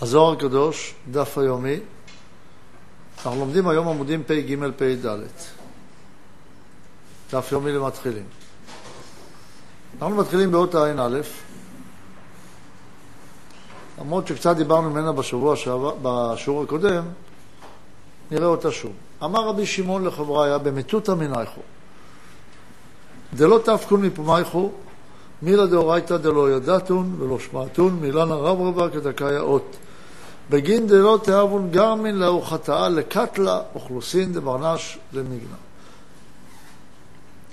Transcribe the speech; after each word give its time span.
הזוהר 0.00 0.32
הקדוש, 0.32 0.94
דף 1.10 1.38
היומי. 1.38 1.76
אנחנו 3.16 3.40
לומדים 3.40 3.68
היום 3.68 3.88
עמודים 3.88 4.22
פ"ג 4.26 4.56
פ"ד. 4.76 5.06
דף 7.32 7.52
יומי 7.52 7.72
למתחילים. 7.72 8.24
אנחנו 10.02 10.16
מתחילים 10.16 10.50
באות 10.50 10.74
ע"א, 10.74 11.20
למרות 14.00 14.26
שקצת 14.26 14.56
דיברנו 14.56 14.90
ממנה 14.90 15.12
בשבוע 15.12 15.56
שעבר, 15.56 15.94
בשיעור 16.02 16.62
הקודם, 16.62 17.04
נראה 18.30 18.46
אותה 18.46 18.70
שוב. 18.70 18.92
אמר 19.24 19.48
רבי 19.48 19.66
שמעון 19.66 20.04
לחבריה 20.04 20.58
במטותא 20.58 21.12
מנייכו, 21.12 21.60
דלא 23.34 23.60
תפקון 23.64 24.02
מפומייכו, 24.02 24.70
מילה 25.42 25.66
דאורייתא 25.66 26.16
דלא 26.16 26.50
ידעתון 26.50 27.16
ולא 27.18 27.38
שמעתון, 27.38 27.98
מילנה 28.00 28.34
רב 28.34 28.60
רבה 28.60 28.90
כדקאי 28.90 29.36
האות. 29.36 29.76
בגין 30.50 30.86
דלא 30.86 31.18
תאבון 31.22 31.70
גרמין 31.70 32.18
לאו 32.18 32.42
לקטלה 32.90 33.60
אוכלוסין 33.74 34.32
דברנש 34.32 34.98
למיגנה. 35.12 35.56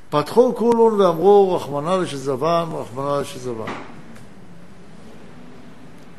פתחו 0.10 0.55
כולון 0.55 1.02
ואמרו 1.02 1.55
רחמנא 1.55 1.90
לשזבן, 1.90 2.66
רחמנא 2.73 3.20
לשזבן. 3.22 3.73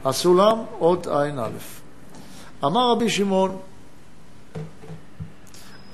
הסולם 0.05 0.59
אות 0.81 1.07
ע"א. 1.07 1.49
אמר 2.65 2.91
רבי 2.91 3.11
שמעון 3.11 3.57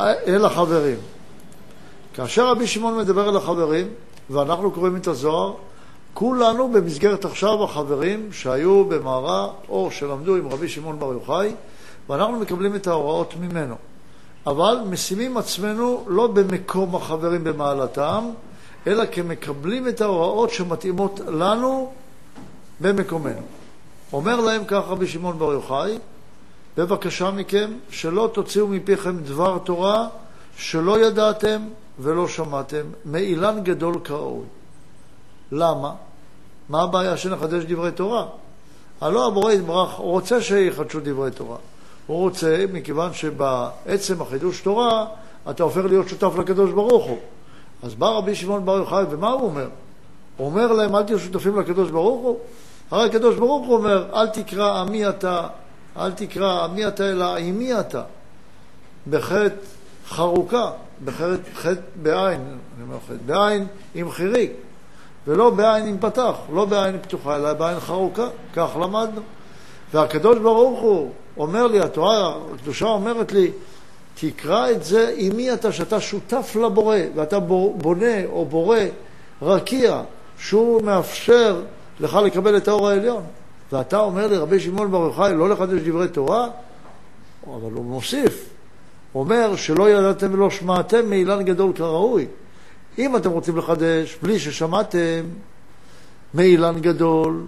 אל 0.01 0.45
החברים. 0.45 0.99
כאשר 2.15 2.49
רבי 2.49 2.67
שמעון 2.67 2.99
מדבר 2.99 3.29
אל 3.29 3.37
החברים, 3.37 3.89
ואנחנו 4.31 4.71
קוראים 4.71 4.97
את 4.97 5.07
הזוהר, 5.07 5.55
כולנו 6.15 6.73
במסגרת 6.73 7.25
עכשיו 7.25 7.65
החברים 7.65 8.33
שהיו 8.33 8.85
במערה 8.85 9.49
או 9.69 9.91
שלמדו 9.91 10.37
עם 10.37 10.49
רבי 10.49 10.69
שמעון 10.69 10.99
בר 10.99 11.13
יוחאי, 11.13 11.55
ואנחנו 12.09 12.41
מקבלים 12.41 12.75
את 12.75 12.87
ההוראות 12.87 13.35
ממנו. 13.41 13.75
אבל 14.47 14.79
משימים 14.91 15.37
עצמנו 15.37 16.05
לא 16.07 16.27
במקום 16.27 16.95
החברים 16.97 17.45
במעלתם, 17.45 18.25
אלא 18.87 19.05
כמקבלים 19.13 19.89
את 19.89 20.01
ההוראות 20.01 20.51
שמתאימות 20.51 21.21
לנו 21.27 21.93
במקומנו. 22.81 23.43
אומר 24.13 24.41
להם 24.41 24.65
כך 24.65 24.83
רבי 24.87 25.07
שמעון 25.07 25.39
בר 25.39 25.53
יוחאי, 25.53 25.99
בבקשה 26.77 27.31
מכם, 27.31 27.71
שלא 27.91 28.31
תוציאו 28.35 28.69
מפיכם 28.69 29.19
דבר 29.19 29.59
תורה 29.59 30.09
שלא 30.57 31.07
ידעתם 31.07 31.63
ולא 31.99 32.29
שמעתם, 32.29 32.83
מאילן 33.05 33.61
גדול 33.63 33.95
כראוי. 34.05 34.45
למה? 35.53 35.93
מה 36.69 36.83
הבעיה 36.83 37.17
שנחדש 37.17 37.65
דברי 37.65 37.93
תורה? 37.93 38.27
הלא 39.01 39.27
הבורא 39.27 39.53
יתברך 39.53 39.91
רוצה 39.91 40.43
שיחדשו 40.43 41.01
דברי 41.03 41.31
תורה. 41.31 41.57
הוא 42.07 42.19
רוצה, 42.19 42.65
מכיוון 42.73 43.13
שבעצם 43.15 44.23
החידוש 44.23 44.61
תורה 44.61 45.07
אתה 45.51 45.63
הופך 45.63 45.85
להיות 45.85 46.09
שותף 46.09 46.39
לקדוש 46.39 46.71
ברוך 46.71 47.05
הוא. 47.05 47.19
אז 47.83 47.95
בא 47.95 48.07
רבי 48.07 48.35
שמעון 48.35 48.65
בר 48.65 48.77
יוחאי, 48.77 49.05
ומה 49.11 49.31
הוא 49.31 49.43
אומר? 49.43 49.69
הוא 50.37 50.47
אומר 50.47 50.73
להם, 50.73 50.97
אל 50.97 51.03
תהיו 51.03 51.19
שותפים 51.19 51.61
לקדוש 51.61 51.91
ברוך 51.91 52.23
הוא? 52.23 52.39
הרי 52.91 53.07
הקדוש 53.07 53.37
ברוך 53.37 53.67
הוא 53.67 53.77
אומר, 53.77 54.07
אל 54.15 54.27
תקרא 54.27 54.81
עמי 54.81 55.09
אתה, 55.09 55.47
אל 55.97 56.13
תקרא 56.13 56.65
עמי 56.65 56.89
אתה, 56.89 57.11
אלא 57.11 57.37
עמי 57.37 57.81
אתה. 57.81 58.03
בחטא 59.11 59.55
חרוקה, 60.09 60.71
בחטא 61.05 61.81
בעין, 62.03 62.41
אני 62.41 62.83
אומר 62.83 62.99
חטא 63.07 63.15
בעין 63.27 63.67
עם 63.95 64.11
חיריק. 64.11 64.53
ולא 65.27 65.51
בעין 65.51 65.87
עם 65.87 65.99
פתח, 66.01 66.35
לא 66.53 66.65
בעין 66.65 66.99
פתוחה, 67.03 67.37
אלא 67.37 67.53
בעין 67.53 67.81
חרוקה, 67.81 68.29
כך 68.55 68.77
למדנו. 68.81 69.21
והקדוש 69.95 70.39
ברוך 70.39 70.81
הוא 70.81 71.11
אומר 71.37 71.67
לי, 71.67 71.81
התורה 71.81 72.35
הקדושה 72.55 72.87
אומרת 72.87 73.33
לי, 73.33 73.51
תקרא 74.15 74.71
את 74.71 74.85
זה 74.85 75.15
עם 75.17 75.37
מי 75.37 75.53
אתה, 75.53 75.73
שאתה 75.73 76.01
שותף 76.01 76.57
לבורא, 76.63 76.97
ואתה 77.15 77.39
בונה 77.77 78.27
או 78.27 78.45
בורא 78.45 78.79
רקיע, 79.43 80.03
שהוא 80.39 80.83
מאפשר 80.83 81.63
לך 82.01 82.15
לקבל 82.15 82.57
את 82.57 82.69
האור 82.69 82.89
העליון. 82.89 83.23
ואתה 83.73 83.99
אומר 83.99 84.27
לי, 84.27 84.37
רבי 84.37 84.61
שמעון 84.61 84.91
בר 84.91 85.05
יוחאי, 85.05 85.35
לא 85.35 85.49
לחדש 85.49 85.81
דברי 85.81 86.09
תורה? 86.09 86.49
אבל 87.47 87.73
הוא 87.73 87.85
מוסיף, 87.85 88.49
אומר 89.15 89.57
שלא 89.57 89.91
ידעתם 89.91 90.35
ולא 90.35 90.51
שמעתם 90.51 91.11
מאילן 91.11 91.43
גדול 91.43 91.73
כראוי. 91.73 92.27
אם 92.99 93.17
אתם 93.17 93.31
רוצים 93.31 93.57
לחדש 93.57 94.19
בלי 94.23 94.39
ששמעתם 94.39 95.25
מאילן 96.35 96.81
גדול, 96.81 97.47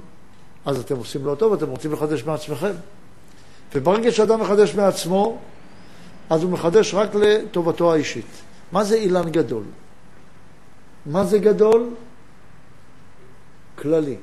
אז 0.64 0.80
אתם 0.80 0.96
עושים 0.96 1.24
לא 1.24 1.34
טוב, 1.34 1.52
אתם 1.52 1.66
רוצים 1.66 1.92
לחדש 1.92 2.24
מעצמכם. 2.24 2.72
וברגע 3.74 4.12
שאדם 4.12 4.40
מחדש 4.40 4.74
מעצמו, 4.74 5.38
אז 6.30 6.42
הוא 6.42 6.50
מחדש 6.50 6.94
רק 6.94 7.14
לטובתו 7.14 7.92
האישית. 7.92 8.26
מה 8.72 8.84
זה 8.84 8.94
אילן 8.94 9.30
גדול? 9.30 9.62
מה 11.06 11.24
זה 11.24 11.38
גדול? 11.38 11.90
כללי. 13.78 14.16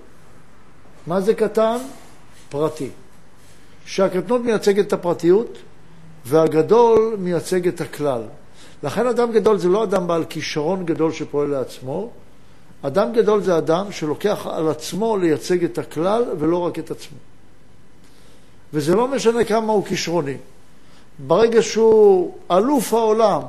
מה 1.07 1.21
זה 1.21 1.33
קטן? 1.33 1.77
פרטי. 2.49 2.89
שהקטנות 3.85 4.41
מייצגת 4.41 4.87
את 4.87 4.93
הפרטיות 4.93 5.57
והגדול 6.25 7.15
מייצג 7.19 7.67
את 7.67 7.81
הכלל. 7.81 8.21
לכן 8.83 9.07
אדם 9.07 9.31
גדול 9.31 9.57
זה 9.57 9.69
לא 9.69 9.83
אדם 9.83 10.07
בעל 10.07 10.25
כישרון 10.25 10.85
גדול 10.85 11.11
שפועל 11.11 11.49
לעצמו, 11.49 12.09
אדם 12.81 13.13
גדול 13.13 13.41
זה 13.41 13.57
אדם 13.57 13.91
שלוקח 13.91 14.47
על 14.47 14.69
עצמו 14.69 15.17
לייצג 15.17 15.63
את 15.63 15.77
הכלל 15.77 16.23
ולא 16.39 16.57
רק 16.57 16.79
את 16.79 16.91
עצמו. 16.91 17.17
וזה 18.73 18.95
לא 18.95 19.07
משנה 19.07 19.43
כמה 19.43 19.73
הוא 19.73 19.85
כישרוני. 19.85 20.37
ברגע 21.27 21.61
שהוא 21.61 22.37
אלוף 22.51 22.93
העולם, 22.93 23.41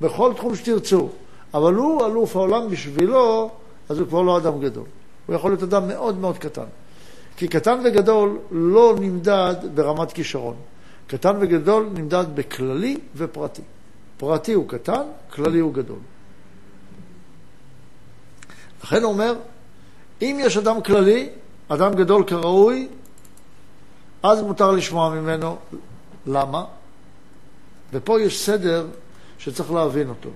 בכל 0.00 0.32
תחום 0.36 0.56
שתרצו, 0.56 1.08
אבל 1.54 1.74
הוא 1.74 2.06
אלוף 2.06 2.36
העולם 2.36 2.68
בשבילו, 2.68 3.50
אז 3.88 3.98
הוא 3.98 4.08
כבר 4.08 4.22
לא 4.22 4.38
אדם 4.38 4.60
גדול. 4.60 4.84
הוא 5.26 5.36
יכול 5.36 5.50
להיות 5.50 5.62
אדם 5.62 5.88
מאוד 5.88 6.18
מאוד 6.18 6.38
קטן. 6.38 6.66
כי 7.36 7.48
קטן 7.48 7.80
וגדול 7.84 8.38
לא 8.50 8.94
נמדד 9.00 9.54
ברמת 9.74 10.12
כישרון. 10.12 10.54
קטן 11.06 11.36
וגדול 11.40 11.88
נמדד 11.94 12.24
בכללי 12.34 12.98
ופרטי. 13.16 13.62
פרטי 14.22 14.52
הוא 14.52 14.68
קטן, 14.68 15.02
כללי 15.30 15.58
הוא 15.58 15.74
גדול. 15.74 15.98
לכן 18.84 19.02
הוא 19.02 19.12
אומר, 19.12 19.34
אם 20.22 20.38
יש 20.40 20.56
אדם 20.56 20.82
כללי, 20.82 21.30
אדם 21.68 21.94
גדול 21.94 22.24
כראוי, 22.26 22.88
אז 24.22 24.42
מותר 24.42 24.70
לשמוע 24.70 25.10
ממנו. 25.10 25.56
למה? 26.26 26.64
ופה 27.92 28.20
יש 28.20 28.40
סדר 28.40 28.86
שצריך 29.38 29.72
להבין 29.72 30.08
אותו. 30.08 30.30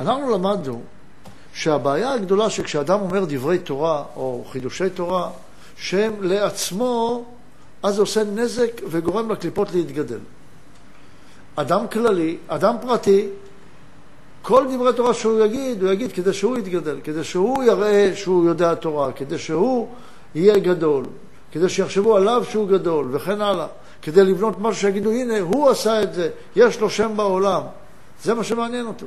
אנחנו 0.00 0.30
למדנו 0.30 0.82
שהבעיה 1.56 2.12
הגדולה 2.12 2.50
שכשאדם 2.50 3.00
אומר 3.00 3.24
דברי 3.28 3.58
תורה 3.58 4.04
או 4.16 4.44
חידושי 4.50 4.90
תורה 4.90 5.30
שהם 5.76 6.12
לעצמו, 6.20 7.24
אז 7.82 7.94
זה 7.94 8.00
עושה 8.00 8.24
נזק 8.24 8.70
וגורם 8.90 9.30
לקליפות 9.30 9.72
להתגדל. 9.72 10.18
אדם 11.56 11.88
כללי, 11.92 12.36
אדם 12.48 12.76
פרטי, 12.80 13.28
כל 14.42 14.64
דברי 14.74 14.92
תורה 14.92 15.14
שהוא 15.14 15.44
יגיד, 15.44 15.82
הוא 15.82 15.92
יגיד 15.92 16.12
כדי 16.12 16.32
שהוא 16.32 16.58
יתגדל, 16.58 17.00
כדי 17.04 17.24
שהוא 17.24 17.64
יראה 17.64 18.12
שהוא 18.14 18.46
יודע 18.46 18.74
תורה, 18.74 19.12
כדי 19.12 19.38
שהוא 19.38 19.88
יהיה 20.34 20.58
גדול, 20.58 21.04
כדי 21.52 21.68
שיחשבו 21.68 22.16
עליו 22.16 22.44
שהוא 22.50 22.68
גדול, 22.68 23.08
וכן 23.12 23.40
הלאה. 23.40 23.66
כדי 24.02 24.24
לבנות 24.24 24.60
משהו 24.60 24.80
שיגידו, 24.80 25.10
הנה, 25.10 25.40
הוא 25.40 25.70
עשה 25.70 26.02
את 26.02 26.14
זה, 26.14 26.30
יש 26.56 26.80
לו 26.80 26.90
שם 26.90 27.12
בעולם. 27.16 27.62
זה 28.22 28.34
מה 28.34 28.44
שמעניין 28.44 28.86
אותו. 28.86 29.06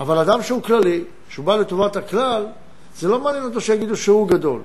אבל 0.00 0.18
אדם 0.18 0.42
שהוא 0.42 0.62
כללי, 0.62 1.04
שהוא 1.28 1.44
בא 1.44 1.56
לטובת 1.56 1.96
הכלל, 1.96 2.46
זה 2.96 3.08
לא 3.08 3.20
מעניין 3.20 3.44
אותו 3.44 3.60
שיגידו 3.60 3.96
שהוא 3.96 4.28
גדול. 4.28 4.60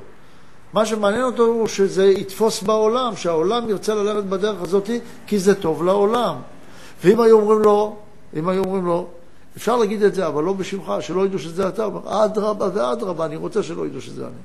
מה 0.73 0.85
שמעניין 0.85 1.23
אותו 1.23 1.43
הוא 1.43 1.67
שזה 1.67 2.05
יתפוס 2.05 2.63
בעולם, 2.63 3.15
שהעולם 3.15 3.69
ירצה 3.69 3.95
ללכת 3.95 4.23
בדרך 4.23 4.61
הזאת 4.61 4.89
כי 5.27 5.39
זה 5.39 5.61
טוב 5.61 5.83
לעולם. 5.83 6.35
ואם 7.03 7.19
היו 7.19 7.39
אומרים 7.39 7.59
לו, 7.59 7.97
אם 8.35 8.49
היו 8.49 8.63
אומרים 8.63 8.85
לו, 8.85 9.07
אפשר 9.57 9.77
להגיד 9.77 10.03
את 10.03 10.15
זה, 10.15 10.27
אבל 10.27 10.43
לא 10.43 10.53
בשמך, 10.53 10.93
שלא 10.99 11.25
ידעו 11.25 11.39
שזה 11.39 11.67
אתה, 11.67 11.87
אדרבה 12.05 12.69
ואדרבה, 12.73 13.25
אני 13.25 13.35
רוצה 13.35 13.63
שלא 13.63 13.85
ידעו 13.85 14.01
שזה 14.01 14.27
אני. 14.27 14.41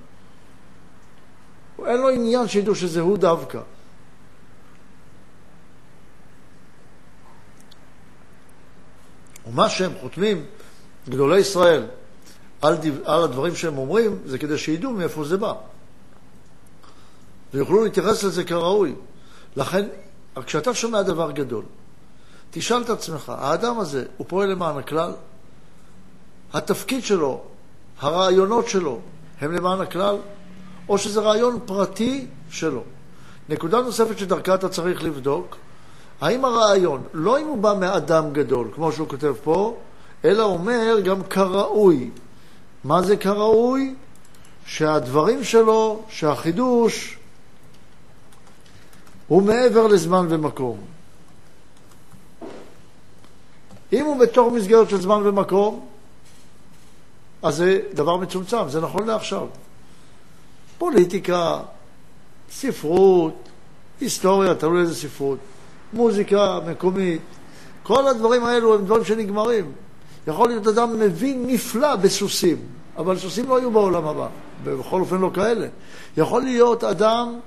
אין 1.86 2.00
לו 2.00 2.08
עניין 2.08 2.48
שידעו 2.48 2.74
שזה 2.74 3.00
הוא 3.00 3.18
דווקא. 3.18 3.58
ומה 9.46 9.68
שהם 9.68 9.92
חותמים 10.00 10.44
גדולי 11.08 11.40
ישראל 11.40 11.86
על, 12.62 12.76
דו, 12.76 12.88
על 13.04 13.22
הדברים 13.22 13.54
שהם 13.54 13.78
אומרים, 13.78 14.18
זה 14.24 14.38
כדי 14.38 14.58
שידעו 14.58 14.92
מאיפה 14.92 15.24
זה 15.24 15.36
בא. 15.36 15.52
ויוכלו 17.54 17.84
להתייחס 17.84 18.24
לזה 18.24 18.44
כראוי. 18.44 18.94
לכן, 19.56 19.86
כשאתה 20.46 20.74
שומע 20.74 21.02
דבר 21.02 21.30
גדול, 21.30 21.64
תשאל 22.50 22.82
את 22.82 22.90
עצמך, 22.90 23.32
האדם 23.36 23.78
הזה, 23.78 24.04
הוא 24.16 24.26
פועל 24.28 24.48
למען 24.48 24.76
הכלל? 24.76 25.12
התפקיד 26.52 27.04
שלו, 27.04 27.40
הרעיונות 28.00 28.68
שלו, 28.68 29.00
הם 29.40 29.52
למען 29.52 29.80
הכלל? 29.80 30.16
או 30.88 30.98
שזה 30.98 31.20
רעיון 31.20 31.58
פרטי 31.64 32.26
שלו? 32.50 32.82
נקודה 33.48 33.80
נוספת 33.80 34.18
שדרכה 34.18 34.54
אתה 34.54 34.68
צריך 34.68 35.02
לבדוק, 35.02 35.56
האם 36.20 36.44
הרעיון, 36.44 37.02
לא 37.12 37.38
אם 37.38 37.46
הוא 37.46 37.58
בא 37.58 37.74
מאדם 37.80 38.32
גדול, 38.32 38.68
כמו 38.74 38.92
שהוא 38.92 39.08
כותב 39.08 39.34
פה, 39.44 39.76
אלא 40.24 40.42
אומר 40.42 41.00
גם 41.04 41.22
כראוי. 41.22 42.10
מה 42.84 43.02
זה 43.02 43.16
כראוי? 43.16 43.94
שהדברים 44.66 45.44
שלו, 45.44 46.02
שהחידוש 46.08 47.18
הוא 49.28 49.42
מעבר 49.42 49.86
לזמן 49.86 50.26
ומקום. 50.28 50.78
אם 53.92 54.04
הוא 54.04 54.20
בתוך 54.20 54.52
מסגרת 54.52 54.90
של 54.90 55.00
זמן 55.00 55.20
ומקום, 55.24 55.86
אז 57.42 57.56
זה 57.56 57.80
דבר 57.94 58.16
מצומצם, 58.16 58.68
זה 58.68 58.80
נכון 58.80 59.06
לעכשיו. 59.06 59.46
פוליטיקה, 60.78 61.60
ספרות, 62.50 63.48
היסטוריה, 64.00 64.54
תלוי 64.54 64.80
איזה 64.80 64.94
ספרות, 64.94 65.38
מוזיקה 65.92 66.58
מקומית, 66.66 67.20
כל 67.82 68.08
הדברים 68.08 68.44
האלו 68.44 68.74
הם 68.74 68.84
דברים 68.84 69.04
שנגמרים. 69.04 69.72
יכול 70.26 70.48
להיות 70.48 70.66
אדם 70.66 70.98
מבין 70.98 71.46
נפלא 71.46 71.96
בסוסים, 71.96 72.56
אבל 72.96 73.18
סוסים 73.18 73.48
לא 73.48 73.58
יהיו 73.58 73.70
בעולם 73.70 74.04
הבא, 74.04 74.28
בכל 74.64 75.00
אופן 75.00 75.18
לא 75.18 75.30
כאלה. 75.34 75.66
יכול 76.16 76.42
להיות 76.42 76.84
אדם 76.84 77.38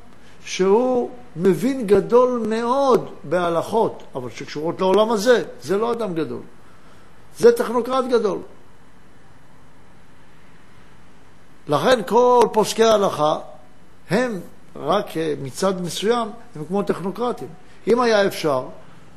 שהוא 0.46 1.10
מבין 1.36 1.88
גדול 1.88 2.46
מאוד 2.48 3.10
בהלכות, 3.24 4.04
אבל 4.16 4.30
שקשורות 4.30 4.80
לעולם 4.82 5.12
הזה, 5.12 5.44
זה 5.62 5.78
לא 5.78 5.92
אדם 5.92 6.14
גדול. 6.14 6.42
זה 7.38 7.52
טכנוקרט 7.52 8.06
גדול. 8.06 8.40
לכן 11.68 12.00
כל 12.08 12.48
פוסקי 12.54 12.84
ההלכה 12.84 13.38
הם 14.10 14.40
רק 14.76 15.18
אה, 15.18 15.34
מצד 15.42 15.82
מסוים, 15.82 16.30
הם 16.56 16.66
כמו 16.66 16.84
טכנוקרטים. 16.84 17.48
אם 17.88 18.02
היה 18.02 18.28
אפשר 18.28 18.66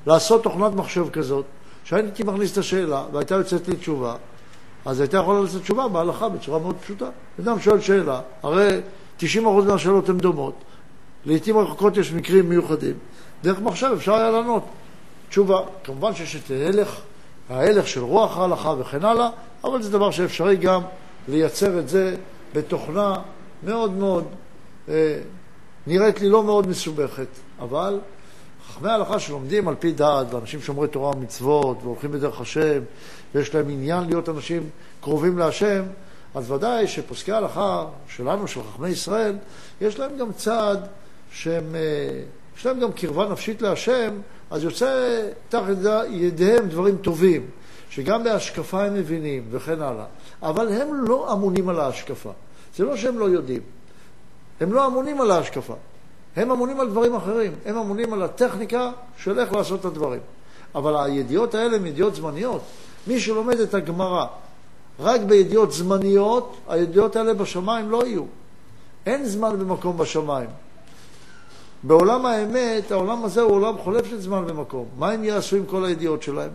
לעשות 0.07 0.43
תוכנת 0.43 0.73
מחשב 0.73 1.11
כזאת, 1.11 1.45
שהייתי 1.85 2.23
מכניס 2.23 2.53
את 2.53 2.59
השאלה 2.59 3.05
והייתה 3.13 3.35
יוצאת 3.35 3.69
לי 3.69 3.77
תשובה, 3.77 4.17
אז 4.85 5.01
הייתה 5.01 5.17
יכולה 5.17 5.41
לעשות 5.41 5.63
תשובה 5.63 5.89
בהלכה 5.89 6.29
בצורה 6.29 6.59
מאוד 6.59 6.77
פשוטה. 6.77 7.09
אדם 7.41 7.61
שואל 7.61 7.81
שאלה, 7.81 8.21
הרי 8.43 8.81
90% 9.21 9.25
מהשאלות 9.67 10.09
הן 10.09 10.19
דומות, 10.19 10.55
לעתים 11.25 11.59
רחוקות 11.59 11.97
יש 11.97 12.13
מקרים 12.13 12.49
מיוחדים, 12.49 12.95
דרך 13.43 13.61
מחשב 13.61 13.91
אפשר 13.97 14.15
היה 14.15 14.31
לענות 14.31 14.65
תשובה. 15.29 15.61
כמובן 15.85 16.15
שיש 16.15 16.37
את 16.37 16.51
ההלך, 16.51 17.01
ההלך 17.51 17.89
של 17.89 18.01
רוח 18.01 18.39
ההלכה 18.39 18.75
וכן 18.79 19.05
הלאה, 19.05 19.29
אבל 19.65 19.83
זה 19.83 19.91
דבר 19.91 20.11
שאפשרי 20.11 20.57
גם 20.57 20.83
לייצר 21.29 21.79
את 21.79 21.89
זה 21.89 22.17
בתוכנה 22.55 23.15
מאוד 23.63 23.93
מאוד, 23.93 24.25
אה, 24.89 25.19
נראית 25.87 26.21
לי 26.21 26.29
לא 26.29 26.43
מאוד 26.43 26.69
מסובכת, 26.69 27.27
אבל 27.61 27.99
חכמי 28.75 28.89
ההלכה 28.89 29.19
שלומדים 29.19 29.69
על 29.69 29.75
פי 29.79 29.93
דעת, 29.93 30.35
ואנשים 30.35 30.61
שומרי 30.61 30.89
תורה 30.89 31.11
ומצוות, 31.11 31.79
והולכים 31.83 32.13
בדרך 32.13 32.41
השם, 32.41 32.81
ויש 33.35 33.55
להם 33.55 33.71
עניין 33.71 34.05
להיות 34.05 34.29
אנשים 34.29 34.71
קרובים 35.01 35.39
להשם, 35.39 35.83
אז 36.35 36.51
ודאי 36.51 36.87
שפוסקי 36.87 37.33
ההלכה 37.33 37.87
שלנו, 38.09 38.49
של 38.49 38.61
חכמי 38.63 38.89
ישראל, 38.89 39.37
יש 39.81 39.99
להם 39.99 40.19
גם 40.19 40.33
צעד 40.33 40.87
שהם, 41.33 41.75
אה, 41.75 41.81
יש 42.59 42.67
להם 42.67 42.81
גם 42.81 42.93
קרבה 42.93 43.29
נפשית 43.29 43.63
להשם, 43.63 44.21
אז 44.51 44.65
יוצא 44.65 45.21
תחת 45.49 45.77
ידיהם 46.11 46.69
דברים 46.69 46.97
טובים, 46.97 47.47
שגם 47.91 48.25
בהשקפה 48.25 48.85
הם 48.85 48.95
מבינים 48.95 49.45
וכן 49.51 49.83
הלאה. 49.83 50.07
אבל 50.43 50.73
הם 50.73 51.05
לא 51.05 51.33
אמונים 51.33 51.69
על 51.69 51.81
ההשקפה. 51.81 52.33
זה 52.77 52.85
לא 52.85 52.97
שהם 52.97 53.19
לא 53.19 53.25
יודעים. 53.25 53.63
הם 54.61 54.73
לא 54.73 54.87
אמונים 54.87 55.21
על 55.21 55.31
ההשקפה. 55.31 55.75
הם 56.37 56.51
אמונים 56.51 56.81
על 56.81 56.89
דברים 56.89 57.15
אחרים. 57.15 57.53
הם 57.65 57.77
אמונים 57.77 58.13
על 58.13 58.23
הטכניקה 58.23 58.91
של 59.19 59.39
איך 59.39 59.53
לעשות 59.53 59.81
את 59.81 59.85
הדברים. 59.85 60.21
אבל 60.75 61.05
הידיעות 61.05 61.55
האלה 61.55 61.77
הן 61.77 61.87
ידיעות 61.87 62.15
זמניות. 62.15 62.63
מי 63.07 63.21
שלומד 63.21 63.61
את 63.61 63.75
הגמרא 63.75 64.27
רק 65.01 65.21
בידיעות 65.21 65.73
זמניות, 65.73 66.57
הידיעות 66.69 67.17
האלה 67.17 67.35
בשמיים 67.35 67.91
לא 67.91 68.07
יהיו. 68.07 68.23
אין 69.07 69.25
זמן 69.25 69.57
ומקום 69.59 69.99
בשמיים. 69.99 70.51
בעולם 71.83 72.27
האמת, 72.27 72.91
העולם 72.91 73.25
הזה 73.25 73.41
הוא 73.41 73.53
עולם 73.53 73.79
חולף 73.79 74.07
של 74.07 74.21
זמן 74.21 74.45
ומקום. 74.47 74.87
מה 74.99 75.11
הם 75.11 75.25
יעשו 75.25 75.57
עם 75.57 75.67
כל 75.67 75.85
הידיעות 75.85 76.23
שלהם? 76.23 76.51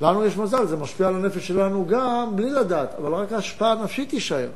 לנו 0.00 0.24
יש 0.24 0.36
מזל, 0.36 0.66
זה 0.66 0.76
משפיע 0.76 1.08
על 1.08 1.14
הנפש 1.14 1.48
שלנו 1.48 1.86
גם 1.86 2.36
בלי 2.36 2.50
לדעת, 2.50 2.94
אבל 2.98 3.14
רק 3.14 3.32
ההשפעה 3.32 3.72
הנפשית 3.72 4.10
תישאר. 4.10 4.48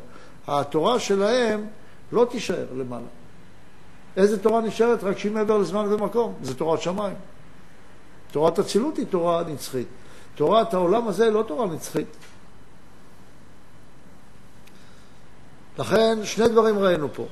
התורה 0.46 0.98
שלהם 0.98 1.66
לא 2.12 2.26
תישאר 2.30 2.66
למעלה. 2.76 3.17
איזה 4.18 4.42
תורה 4.42 4.60
נשארת? 4.60 5.04
רק 5.04 5.18
שהיא 5.18 5.32
מעבר 5.32 5.58
לזמן 5.58 5.86
ומקום. 5.92 6.34
זה 6.42 6.54
תורת 6.54 6.82
שמיים. 6.82 7.16
תורת 8.32 8.58
אצילות 8.58 8.96
היא 8.96 9.06
תורה 9.06 9.42
נצחית. 9.46 9.88
תורת 10.34 10.74
העולם 10.74 11.08
הזה 11.08 11.24
היא 11.24 11.32
לא 11.32 11.44
תורה 11.48 11.66
נצחית. 11.66 12.16
לכן, 15.78 16.18
שני 16.24 16.48
דברים 16.48 16.78
ראינו 16.78 17.08
פה. 17.14 17.26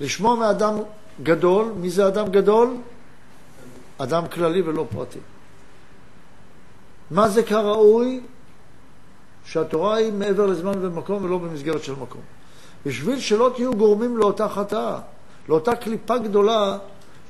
לשמוע 0.00 0.36
מאדם 0.36 0.74
גדול, 1.22 1.72
מי 1.76 1.90
זה 1.90 2.08
אדם 2.08 2.28
גדול? 2.28 2.76
אדם 3.98 4.28
כללי 4.28 4.62
ולא 4.62 4.86
פרטי. 4.90 5.18
מה 7.10 7.28
זה 7.28 7.42
כראוי? 7.42 8.20
שהתורה 9.44 9.96
היא 9.96 10.12
מעבר 10.12 10.46
לזמן 10.46 10.72
ומקום 10.80 11.24
ולא 11.24 11.38
במסגרת 11.38 11.84
של 11.84 11.92
מקום. 11.92 12.20
בשביל 12.86 13.20
שלא 13.20 13.52
תהיו 13.56 13.74
גורמים 13.74 14.16
לאותה 14.16 14.48
חטאה, 14.48 14.98
לאותה 15.50 15.76
קליפה 15.76 16.18
גדולה 16.18 16.78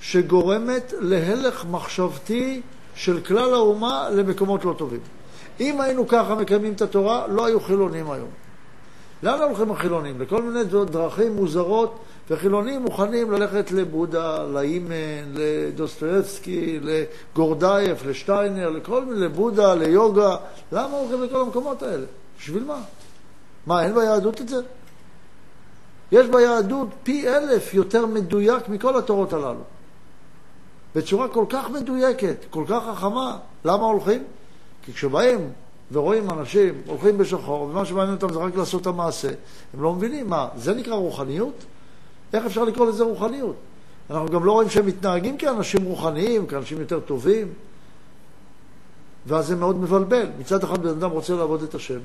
שגורמת 0.01 0.95
להלך 1.01 1.65
מחשבתי 1.71 2.61
של 2.95 3.21
כלל 3.21 3.55
האומה 3.55 4.09
למקומות 4.11 4.65
לא 4.65 4.75
טובים. 4.79 5.01
אם 5.61 5.81
היינו 5.81 6.09
ככה 6.09 6.35
מקיימים 6.35 6.73
את 6.73 6.83
התורה, 6.83 7.27
לא 7.27 7.47
היו 7.47 7.61
חילונים 7.61 8.11
היום. 8.11 8.29
לאן 9.23 9.43
הולכים 9.43 9.71
החילונים? 9.71 10.21
לכל 10.21 10.43
מיני 10.43 10.65
דרכים 10.65 11.37
מוזרות, 11.37 11.99
וחילונים 12.31 12.83
מוכנים 12.83 13.31
ללכת 13.31 13.73
לבודה, 13.73 14.43
לאימן, 14.43 15.35
לדוסטויבסקי, 15.35 16.81
לגורדייף, 16.83 18.07
לשטיינר, 18.07 18.71
לכל 18.71 19.05
מיני, 19.05 19.21
לבודה, 19.21 19.75
ליוגה. 19.75 20.37
למה 20.73 20.97
הולכים 20.97 21.23
לכל 21.23 21.41
המקומות 21.41 21.83
האלה? 21.83 22.07
בשביל 22.39 22.65
מה? 22.65 22.81
מה, 23.67 23.85
אין 23.85 23.95
ביהדות 23.95 24.41
את 24.41 24.49
זה? 24.49 24.57
יש 26.13 26.27
ביהדות 26.27 26.89
פי 27.03 27.29
אלף 27.29 27.75
יותר 27.75 28.07
מדויק 28.07 28.69
מכל 28.69 28.99
התורות 28.99 29.33
הללו. 29.33 29.63
בצורה 30.95 31.29
כל 31.29 31.45
כך 31.49 31.71
מדויקת, 31.71 32.37
כל 32.51 32.65
כך 32.69 32.83
חכמה. 32.95 33.39
למה 33.65 33.85
הולכים? 33.85 34.25
כי 34.83 34.93
כשבאים 34.93 35.51
ורואים 35.93 36.31
אנשים 36.31 36.75
הולכים 36.87 37.19
בשחור, 37.19 37.63
ומה 37.63 37.85
שמעניין 37.85 38.15
אותם 38.15 38.33
זה 38.33 38.39
רק 38.39 38.57
לעשות 38.57 38.83
את 38.83 38.87
המעשה, 38.87 39.29
הם 39.75 39.83
לא 39.83 39.93
מבינים 39.93 40.29
מה, 40.29 40.49
זה 40.57 40.75
נקרא 40.75 40.95
רוחניות? 40.95 41.65
איך 42.33 42.47
אפשר 42.47 42.65
לקרוא 42.65 42.87
לזה 42.87 43.05
רוחניות? 43.05 43.57
אנחנו 44.11 44.29
גם 44.29 44.45
לא 44.45 44.53
רואים 44.53 44.71
שהם 44.71 44.87
מתנהגים 44.87 45.37
כאנשים 45.37 45.85
רוחניים, 45.85 46.47
כאנשים 46.47 46.81
יותר 46.81 47.01
טובים, 47.01 47.53
ואז 49.27 49.47
זה 49.47 49.57
מאוד 49.57 49.77
מבלבל. 49.77 50.27
מצד 50.39 50.65
אחד 50.65 50.83
בן 50.83 50.89
אדם 50.89 51.11
רוצה 51.11 51.35
לעבוד 51.35 51.63
את 51.63 51.75
השם, 51.75 51.99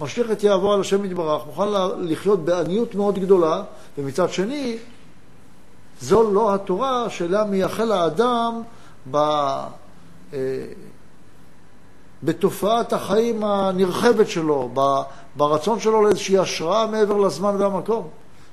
משליך 0.00 0.30
את 0.30 0.44
יהבו 0.44 0.72
על 0.72 0.80
השם 0.80 1.04
יתברך, 1.04 1.46
מוכן 1.46 1.68
לחיות 1.98 2.44
בעניות 2.44 2.94
מאוד 2.94 3.18
גדולה, 3.18 3.62
ומצד 3.98 4.30
שני, 4.30 4.76
זו 6.00 6.30
לא 6.30 6.54
התורה 6.54 7.10
שאליה 7.10 7.44
מייחל 7.44 7.92
האדם 7.92 8.62
ב... 9.10 9.16
אה, 9.16 10.38
בתופעת 12.22 12.92
החיים 12.92 13.44
הנרחבת 13.44 14.28
שלו, 14.28 14.70
ברצון 15.36 15.80
שלו 15.80 16.02
לאיזושהי 16.02 16.38
השראה 16.38 16.86
מעבר 16.86 17.16
לזמן 17.16 17.54
והמקום. 17.58 18.08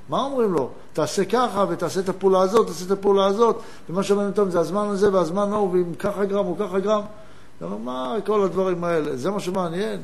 מה 0.09 0.21
אומרים 0.21 0.53
לו? 0.53 0.69
תעשה 0.93 1.25
ככה 1.25 1.65
ותעשה 1.69 1.99
את 1.99 2.09
הפעולה 2.09 2.41
הזאת, 2.41 2.67
תעשה 2.67 2.85
את 2.85 2.91
הפעולה 2.91 3.25
הזאת, 3.25 3.59
ומה 3.89 4.03
שמעניין 4.03 4.29
אותם 4.29 4.51
זה 4.51 4.59
הזמן 4.59 4.87
הזה 4.87 5.13
והזמן 5.13 5.53
ההוא, 5.53 5.71
ואם 5.71 5.93
ככה 5.93 6.25
גרם 6.25 6.45
או 6.45 6.55
ככה 6.59 6.79
גרם. 6.79 7.01
מה 7.83 8.15
כל 8.25 8.43
הדברים 8.43 8.83
האלה? 8.83 9.15
זה 9.15 9.31
מה 9.31 9.39
שמעניין? 9.39 10.01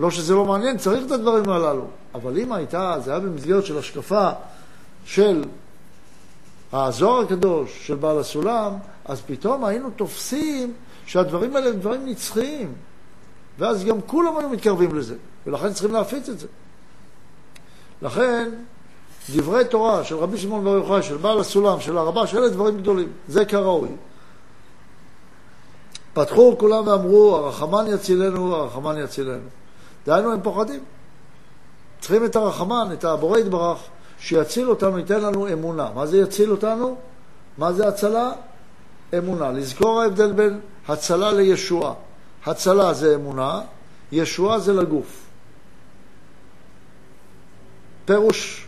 לא 0.00 0.10
שזה 0.10 0.34
לא 0.34 0.44
מעניין, 0.44 0.78
צריך 0.78 1.06
את 1.06 1.10
הדברים 1.10 1.50
הללו. 1.50 1.86
אבל 2.14 2.38
אם 2.38 2.52
הייתה, 2.52 2.96
זה 3.04 3.10
היה 3.10 3.20
במסגרת 3.20 3.64
של 3.64 3.78
השקפה 3.78 4.30
של 5.04 5.44
הזוהר 6.72 7.20
הקדוש, 7.24 7.86
של 7.86 7.94
בעל 7.94 8.18
הסולם, 8.18 8.72
אז 9.04 9.20
פתאום 9.26 9.64
היינו 9.64 9.90
תופסים 9.90 10.72
שהדברים 11.06 11.56
האלה 11.56 11.68
הם 11.68 11.76
דברים 11.76 12.06
נצחיים. 12.06 12.72
ואז 13.58 13.84
גם 13.84 14.00
כולם 14.06 14.36
היו 14.36 14.48
מתקרבים 14.48 14.94
לזה, 14.94 15.14
ולכן 15.46 15.72
צריכים 15.72 15.92
להפיץ 15.92 16.28
את 16.28 16.38
זה. 16.38 16.46
לכן, 18.02 18.50
דברי 19.30 19.64
תורה 19.64 20.04
של 20.04 20.16
רבי 20.16 20.38
שמעון 20.38 20.64
בר 20.64 20.70
יוחאי, 20.74 21.02
של 21.02 21.16
בעל 21.16 21.40
הסולם, 21.40 21.80
של 21.80 21.98
הרבה, 21.98 22.26
שאלה 22.26 22.48
דברים 22.48 22.78
גדולים. 22.78 23.08
זה 23.28 23.44
כראוי. 23.44 23.88
פתחו 26.12 26.58
כולם 26.58 26.86
ואמרו, 26.86 27.36
הרחמן 27.36 27.84
יצילנו, 27.86 28.56
הרחמן 28.56 28.98
יצילנו. 28.98 29.59
דהיינו, 30.06 30.32
הם 30.32 30.40
פוחדים. 30.42 30.84
צריכים 32.00 32.24
את 32.24 32.36
הרחמן, 32.36 32.88
את 32.92 33.04
הבורא 33.04 33.38
יתברך, 33.38 33.78
שיציל 34.20 34.70
אותנו, 34.70 34.98
ייתן 34.98 35.20
לנו 35.20 35.52
אמונה. 35.52 35.90
מה 35.94 36.06
זה 36.06 36.18
יציל 36.18 36.50
אותנו? 36.50 36.96
מה 37.58 37.72
זה 37.72 37.88
הצלה? 37.88 38.32
אמונה. 39.18 39.50
לזכור 39.50 40.00
ההבדל 40.00 40.32
בין 40.32 40.60
הצלה 40.88 41.32
לישועה. 41.32 41.94
הצלה 42.46 42.94
זה 42.94 43.14
אמונה, 43.14 43.60
ישועה 44.12 44.58
זה 44.58 44.72
לגוף. 44.72 45.26
פירוש 48.04 48.66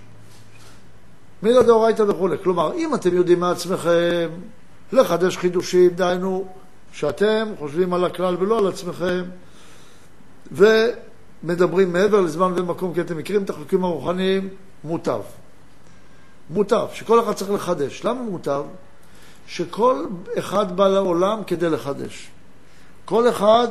מילה 1.43 1.63
דאורייתא 1.63 2.03
וכולי. 2.03 2.37
כלומר, 2.43 2.75
אם 2.75 2.95
אתם 2.95 3.17
יודעים 3.17 3.41
מעצמכם 3.41 4.31
לחדש 4.93 5.37
חידושים, 5.37 5.91
דהיינו 5.91 6.45
שאתם 6.93 7.49
חושבים 7.59 7.95
על 7.95 8.05
הכלל 8.05 8.37
ולא 8.39 8.59
על 8.59 8.67
עצמכם, 8.67 9.25
ומדברים 11.45 11.93
מעבר 11.93 12.21
לזמן 12.21 12.53
ומקום, 12.57 12.95
כי 12.95 13.01
אתם 13.01 13.17
מכירים 13.19 13.43
את 13.43 13.51
החוקים 13.51 13.85
הרוחניים, 13.85 14.49
מוטב. 14.85 15.21
מוטב, 16.51 16.87
שכל 16.93 17.21
אחד 17.21 17.33
צריך 17.33 17.51
לחדש. 17.51 18.05
למה 18.05 18.23
מוטב? 18.23 18.63
שכל 19.47 20.07
אחד 20.39 20.77
בא 20.77 20.89
לעולם 20.89 21.45
כדי 21.47 21.71
לחדש. 21.71 22.31
כל 23.05 23.29
אחד 23.29 23.69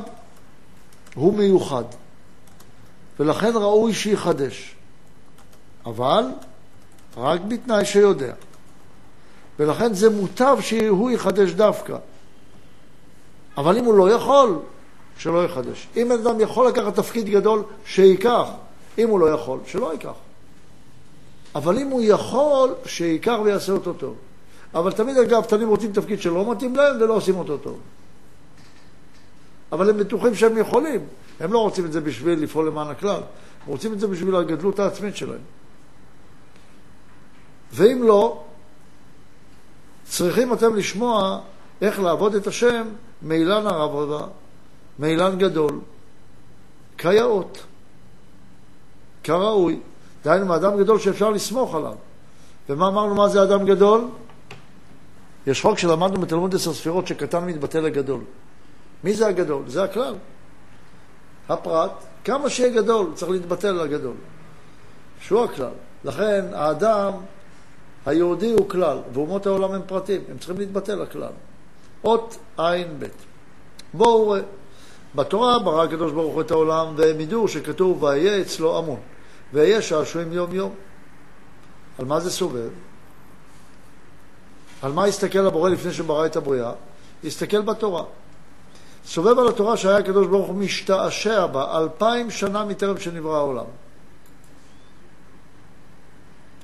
הוא 1.16 1.34
מיוחד, 1.34 1.84
ולכן 3.20 3.52
ראוי 3.56 3.94
שיחדש. 3.94 4.76
אבל 5.86 6.24
רק 7.18 7.42
בתנאי 7.48 7.86
שיודע. 7.86 8.34
ולכן 9.60 9.94
זה 9.94 10.10
מוטב 10.10 10.58
שהוא 10.62 11.12
יחדש 11.12 11.52
דווקא. 11.52 11.98
אבל 13.58 13.78
אם 13.78 13.86
הוא 13.86 13.94
לא 13.94 14.12
יכול, 14.12 14.60
שלא 15.22 15.46
יחדש. 15.46 15.88
אם 15.98 16.12
אדם 16.12 16.40
יכול 16.40 16.68
לקחת 16.68 16.96
תפקיד 16.96 17.30
גדול, 17.30 17.64
שייקח. 17.86 18.48
אם 18.98 19.10
הוא 19.10 19.20
לא 19.20 19.26
יכול, 19.26 19.60
שלא 19.66 19.92
ייקח. 19.94 20.14
אבל 21.56 21.78
אם 21.78 21.88
הוא 21.88 22.02
יכול, 22.04 22.74
שייקח 22.86 23.38
ויעשה 23.44 23.72
אותו 23.72 23.94
טוב. 23.94 24.16
אבל 24.74 24.92
תמיד 24.92 25.18
אגב, 25.18 25.44
תנים 25.44 25.70
רוצים 25.70 25.92
תפקיד 25.94 26.22
שלא 26.22 26.52
מתאים 26.52 26.76
להם 26.76 26.96
ולא 27.02 27.14
עושים 27.14 27.36
אותו 27.36 27.58
טוב. 27.58 27.80
אבל 29.72 29.90
הם 29.90 29.98
בטוחים 29.98 30.36
שהם 30.36 30.58
יכולים. 30.58 31.02
הם 31.40 31.54
לא 31.54 31.60
רוצים 31.60 31.86
את 31.86 31.92
זה 31.92 32.02
בשביל 32.02 32.44
לפעול 32.44 32.68
למען 32.68 32.88
הכלל, 32.88 33.22
הם 33.66 33.68
רוצים 33.68 33.94
את 33.94 34.00
זה 34.00 34.08
בשביל 34.08 34.36
הגדלות 34.36 34.80
העצמית 34.80 35.16
שלהם. 35.16 35.42
ואם 37.74 38.04
לא, 38.04 38.44
צריכים 40.04 40.54
אתם 40.54 40.76
לשמוע 40.76 41.40
איך 41.82 42.00
לעבוד 42.00 42.36
את 42.36 42.48
השם 42.48 42.88
מאילן 43.22 43.68
הרב 43.68 43.92
מאילן 45.00 45.38
גדול, 45.38 45.80
כיאות, 46.98 47.64
כראוי. 49.24 49.80
דהיינו, 50.24 50.46
מאדם 50.46 50.78
גדול 50.78 51.00
שאפשר 51.00 51.30
לסמוך 51.30 51.76
עליו. 51.76 51.96
ומה 52.70 52.88
אמרנו, 52.88 53.16
מה 53.16 53.30
זה 53.30 53.44
אדם 53.44 53.66
גדול? 53.66 54.08
יש 55.48 55.62
חוק 55.62 55.78
שלמדנו 55.78 56.22
בתלמוד 56.22 56.56
עשר 56.56 56.74
ספירות 56.74 57.08
שקטן 57.08 57.46
מתבטא 57.46 57.78
לגדול. 57.78 58.22
מי 59.04 59.14
זה 59.14 59.28
הגדול? 59.28 59.64
זה 59.68 59.84
הכלל. 59.84 60.16
הפרט, 61.50 61.92
כמה 62.24 62.50
שיהיה 62.50 62.82
גדול, 62.82 63.12
צריך 63.16 63.32
להתבטא 63.32 63.68
לגדול. 63.68 64.16
שהוא 65.22 65.44
הכלל. 65.44 65.74
לכן, 66.04 66.46
האדם 66.54 67.14
היהודי 68.06 68.54
הוא 68.54 68.70
כלל, 68.70 68.98
ואומות 69.14 69.46
העולם 69.46 69.72
הם 69.72 69.82
פרטים, 69.88 70.22
הם 70.32 70.38
צריכים 70.38 70.58
להתבטא 70.58 70.92
לכלל. 70.92 71.32
אות 72.04 72.38
עין 72.58 72.88
ב'. 73.00 73.06
בואו 73.94 74.30
ראה. 74.30 74.42
בתורה 75.16 75.60
ברא 75.60 75.84
הקדוש 75.84 76.12
ברוך 76.12 76.34
הוא 76.34 76.42
את 76.42 76.52
העולם, 76.52 76.94
והם 76.98 77.20
ידעו 77.20 77.48
שכתוב 77.48 78.04
ויהיה 78.04 78.42
אצלו 78.42 78.78
המון, 78.78 79.00
ויהיה 79.54 79.82
שעשועים 79.82 80.34
יום 80.34 80.56
יום. 80.56 80.74
על 82.00 82.06
מה 82.06 82.20
זה 82.20 82.32
סובב? 82.32 82.70
על 84.82 84.92
מה 84.92 85.06
הסתכל 85.06 85.48
הבורא 85.48 85.70
לפני 85.70 85.94
שברא 85.94 86.26
את 86.26 86.36
הבריאה? 86.36 86.72
הסתכל 87.24 87.62
בתורה. 87.62 88.04
סובב 89.06 89.40
על 89.40 89.48
התורה 89.48 89.78
שהיה 89.78 89.98
הקדוש 89.98 90.28
ברוך 90.28 90.48
הוא 90.48 90.56
משתעשע 90.56 91.46
בה 91.46 91.78
אלפיים 91.78 92.32
שנה 92.32 92.66
מטרם 92.66 92.98
שנברא 92.98 93.38
העולם. 93.38 93.66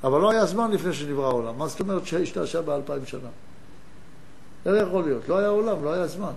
אבל 0.04 0.22
לא 0.22 0.32
היה 0.32 0.46
זמן 0.46 0.72
לפני 0.72 0.94
שנברא 0.94 1.26
העולם. 1.26 1.58
מה 1.58 1.68
זאת 1.68 1.80
אומרת 1.80 2.06
שהשתעשע 2.06 2.62
באלפיים 2.62 3.06
שנה? 3.06 3.30
איך 4.66 4.88
יכול 4.88 5.04
להיות? 5.04 5.30
לא 5.30 5.38
היה 5.38 5.48
עולם, 5.48 5.84
לא 5.84 5.94
היה 5.94 6.08
זמן. 6.08 6.34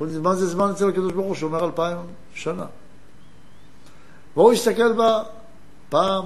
מה 0.00 0.34
זה 0.34 0.46
זמן 0.46 0.70
אצל 0.70 0.88
הקדוש 0.88 1.12
ברוך 1.12 1.26
הוא 1.26 1.34
שאומר 1.34 1.64
אלפיים 1.64 1.96
שנה? 2.34 2.66
והוא 4.36 4.52
הסתכל 4.52 4.92
בה 4.92 5.22
פעם 5.88 6.24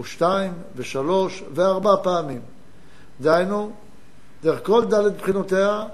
ושתיים 0.00 0.52
ושלוש 0.76 1.44
וארבע 1.54 1.96
פעמים. 2.02 2.40
דהיינו, 3.20 3.70
דרך 4.42 4.66
כל 4.66 4.84
דלת 4.84 5.16
בחינותיה, 5.16 5.84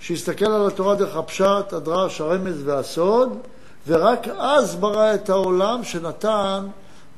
שהסתכל 0.00 0.46
על 0.46 0.66
התורה 0.66 0.94
דרך 0.94 1.16
הפשט, 1.16 1.72
הדרש, 1.72 2.20
הרמז 2.20 2.62
והסוד, 2.64 3.38
ורק 3.86 4.28
אז 4.28 4.76
ברא 4.76 5.14
את 5.14 5.30
העולם 5.30 5.84
שנתן 5.84 6.66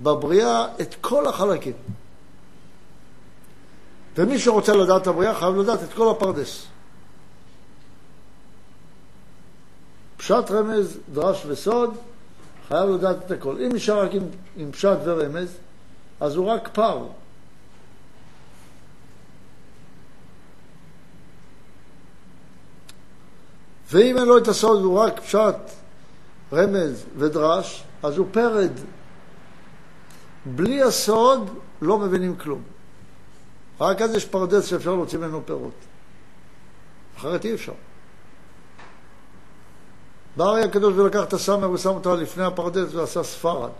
בבריאה 0.01 0.67
את 0.81 0.95
כל 1.01 1.27
החלקים. 1.27 1.73
ומי 4.17 4.39
שרוצה 4.39 4.73
לדעת 4.73 5.03
את 5.03 5.07
הבריאה 5.07 5.35
חייב 5.35 5.57
לדעת 5.57 5.83
את 5.83 5.93
כל 5.93 6.11
הפרדס. 6.11 6.67
פשט, 10.21 10.51
רמז, 10.51 10.99
דרש 11.13 11.47
וסוד, 11.47 11.97
חייב 12.69 12.91
לדעת 12.91 13.17
את 13.27 13.31
הכל. 13.31 13.57
אם 13.57 13.69
נשאר 13.75 14.03
רק 14.03 14.15
עם, 14.15 14.23
עם 14.57 14.73
פשט 14.73 14.99
ורמז, 15.05 15.57
אז 16.21 16.37
הוא 16.37 16.47
רק 16.47 16.69
פר. 16.73 17.07
ואם 23.93 24.17
אין 24.17 24.25
לו 24.25 24.39
את 24.39 24.49
הסוד 24.49 24.83
והוא 24.83 24.99
רק 24.99 25.21
פשט, 25.21 25.57
רמז 26.53 27.05
ודרש, 27.17 27.85
אז 28.03 28.17
הוא 28.17 28.27
פרד. 28.33 28.73
בלי 30.47 30.83
הסוד 30.83 31.51
לא 31.83 31.99
מבינים 31.99 32.37
כלום. 32.37 32.63
רק 33.81 34.03
אז 34.03 34.15
יש 34.15 34.25
פרדס 34.25 34.67
שאפשר 34.67 34.95
להוציא 34.95 35.19
ממנו 35.19 35.43
פירות. 35.47 35.75
אחרת 37.17 37.45
אי 37.45 37.55
אפשר. 37.55 37.73
בא 40.37 40.45
הרי 40.45 40.63
הקדוש 40.63 40.95
ולקח 40.95 41.23
את 41.23 41.33
הסמר 41.33 41.71
ושם 41.71 41.91
אותה 41.91 42.15
לפני 42.15 42.45
הפרדס 42.45 42.95
ועשה 42.95 43.23
ספרד. 43.23 43.71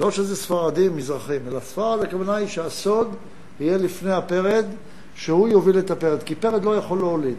לא 0.00 0.10
שזה 0.10 0.36
ספרדים 0.36 0.96
מזרחים, 0.96 1.40
אלא 1.48 1.60
ספרד 1.60 2.02
הכוונה 2.02 2.34
היא 2.34 2.48
שהסוד 2.48 3.14
יהיה 3.60 3.78
לפני 3.78 4.12
הפרד, 4.12 4.64
שהוא 5.14 5.48
יוביל 5.48 5.78
את 5.78 5.90
הפרד, 5.90 6.22
כי 6.22 6.34
פרד 6.34 6.64
לא 6.64 6.76
יכול 6.76 6.98
להוליד. 6.98 7.36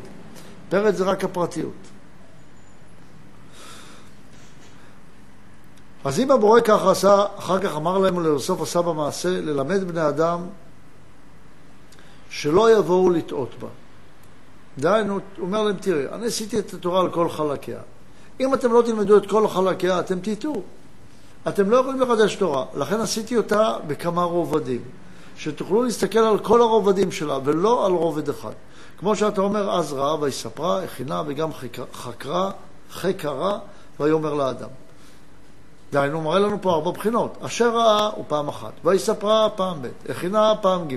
פרד 0.70 0.96
זה 0.96 1.04
רק 1.04 1.24
הפרטיות. 1.24 1.74
אז 6.04 6.20
אם 6.20 6.32
הבורא 6.32 6.62
ככה 6.62 6.92
עשה, 6.92 7.26
אחר 7.36 7.60
כך 7.60 7.76
אמר 7.76 7.98
להם 7.98 8.18
ולבסוף 8.18 8.62
עשה 8.62 8.82
במעשה, 8.82 9.30
ללמד 9.30 9.84
בני 9.84 10.08
אדם 10.08 10.40
שלא 12.30 12.78
יבואו 12.78 13.10
לטעות 13.10 13.50
בה. 13.60 13.68
דהיינו, 14.80 15.14
הוא 15.14 15.46
אומר 15.46 15.64
להם, 15.64 15.76
תראה, 15.76 16.16
אני 16.16 16.26
עשיתי 16.26 16.60
את 16.60 16.74
התורה 16.74 17.02
על 17.02 17.10
כל 17.10 17.30
חלקיה. 17.30 17.80
אם 18.40 18.54
אתם 18.54 18.74
לא 18.74 18.82
תלמדו 18.82 19.18
את 19.18 19.30
כל 19.30 19.48
חלקיה, 19.48 20.00
אתם 20.00 20.20
תטעו. 20.20 20.62
אתם 21.48 21.70
לא 21.70 21.78
יכולים 21.78 22.02
לחדש 22.02 22.36
תורה. 22.36 22.66
לכן 22.76 23.00
עשיתי 23.00 23.38
אותה 23.38 23.76
בכמה 23.88 24.24
רובדים. 24.24 24.82
שתוכלו 25.38 25.84
להסתכל 25.84 26.20
על 26.20 26.40
כל 26.40 26.62
הרובדים 26.62 27.12
שלה, 27.12 27.38
ולא 27.44 27.86
על 27.86 27.92
רובד 27.92 28.30
אחד. 28.30 28.52
כמו 28.98 29.16
שאתה 29.16 29.42
אומר, 29.42 29.72
אז 29.72 29.94
ראה 29.94 30.22
ויספרה, 30.22 30.84
הכינה 30.84 31.24
וגם 31.26 31.50
חקרה, 31.94 32.52
חקרה, 32.92 33.60
ויאמר 34.00 34.34
לאדם. 34.34 34.70
דהיינו, 35.92 36.22
מראה 36.22 36.40
לנו 36.40 36.58
פה 36.62 36.74
ארבע 36.74 36.92
בחינות. 36.92 37.38
אשר 37.42 37.78
ראה 37.78 38.08
הוא 38.08 38.26
פעם 38.28 38.48
אחת, 38.48 38.72
ויספרה 38.84 39.50
פעם 39.50 39.82
ב', 39.82 39.88
הכינה 40.10 40.54
פעם 40.62 40.88
ג', 40.88 40.96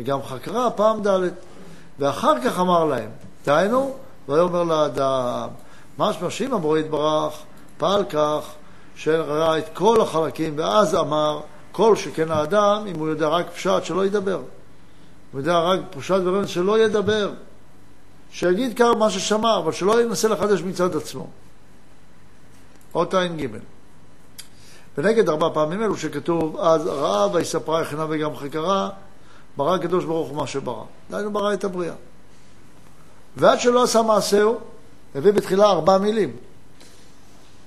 וגם 0.00 0.22
חקרה 0.22 0.70
פעם 0.70 1.02
ד', 1.02 1.20
ואחר 1.98 2.34
כך 2.44 2.58
אמר 2.60 2.84
להם, 2.84 3.10
דהיינו, 3.46 3.96
ויאמר 4.28 4.62
לאדם, 4.62 5.48
משמע 5.98 6.30
שאם 6.30 6.54
הבורא 6.54 6.78
יתברך 6.78 7.34
פעל 7.78 8.04
כך, 8.04 8.40
שראה 8.96 9.58
את 9.58 9.64
כל 9.74 10.00
החלקים, 10.00 10.58
ואז 10.58 10.94
אמר, 10.94 11.40
כל 11.72 11.96
שכן 11.96 12.30
האדם, 12.30 12.84
אם 12.86 12.98
הוא 12.98 13.08
יודע 13.08 13.28
רק 13.28 13.50
פשט, 13.50 13.84
שלא 13.84 14.06
ידבר. 14.06 14.40
הוא 15.32 15.40
יודע 15.40 15.58
רק 15.58 15.80
פשט 15.90 16.20
ורמז, 16.24 16.48
שלא 16.48 16.78
ידבר. 16.78 17.30
שיגיד 18.30 18.78
כאן 18.78 18.98
מה 18.98 19.10
ששמע, 19.10 19.58
אבל 19.58 19.72
שלא 19.72 20.02
ינסה 20.02 20.28
לחדש 20.28 20.62
מצד 20.62 20.96
עצמו. 20.96 21.26
אות 22.94 23.14
ע"ג. 23.14 23.46
ונגד 24.98 25.28
ארבע 25.28 25.48
פעמים 25.54 25.82
אלו 25.82 25.96
שכתוב, 25.96 26.56
אז 26.56 26.86
ראה 26.86 27.32
ויספרה 27.32 27.80
הכנה 27.80 28.06
וגם 28.08 28.36
חקרה, 28.36 28.90
ברא 29.56 29.74
הקדוש 29.74 30.04
ברוך 30.04 30.28
הוא 30.28 30.36
מה 30.36 30.46
שברא. 30.46 30.82
דהיינו 31.10 31.32
ברא 31.32 31.52
את 31.52 31.64
הבריאה. 31.64 31.94
ועד 33.36 33.60
שלא 33.60 33.82
עשה 33.82 34.02
מעשהו, 34.02 34.58
הביא 35.14 35.32
בתחילה 35.32 35.64
ארבע 35.64 35.98
מילים. 35.98 36.36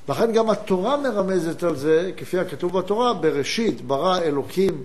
לכן 0.10 0.32
גם 0.32 0.50
התורה 0.50 0.98
מרמזת 0.98 1.64
על 1.64 1.76
זה, 1.76 2.12
כפי 2.18 2.40
הכתוב 2.40 2.80
בתורה, 2.80 3.14
בראשית 3.14 3.82
ברא 3.82 4.18
אלוקים 4.18 4.84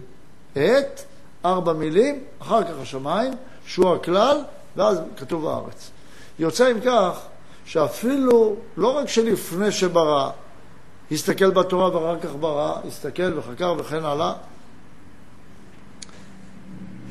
את 0.53 1.01
ארבע 1.45 1.73
מילים, 1.73 2.25
אחר 2.39 2.65
כך 2.65 2.75
השמיים, 2.81 3.33
שהוא 3.67 3.95
הכלל, 3.95 4.39
ואז 4.77 5.01
כתוב 5.17 5.47
הארץ. 5.47 5.91
יוצא 6.39 6.67
עם 6.67 6.81
כך 6.81 7.21
שאפילו, 7.65 8.57
לא 8.77 8.97
רק 8.97 9.09
שלפני 9.09 9.73
שברא, 9.73 10.31
הסתכל 11.13 11.51
בתורה 11.51 11.97
ואחר 11.97 12.21
כך 12.21 12.31
ברא, 12.41 12.79
הסתכל 12.89 13.39
וחקר 13.39 13.75
וכן 13.79 14.05
הלאה, 14.05 14.33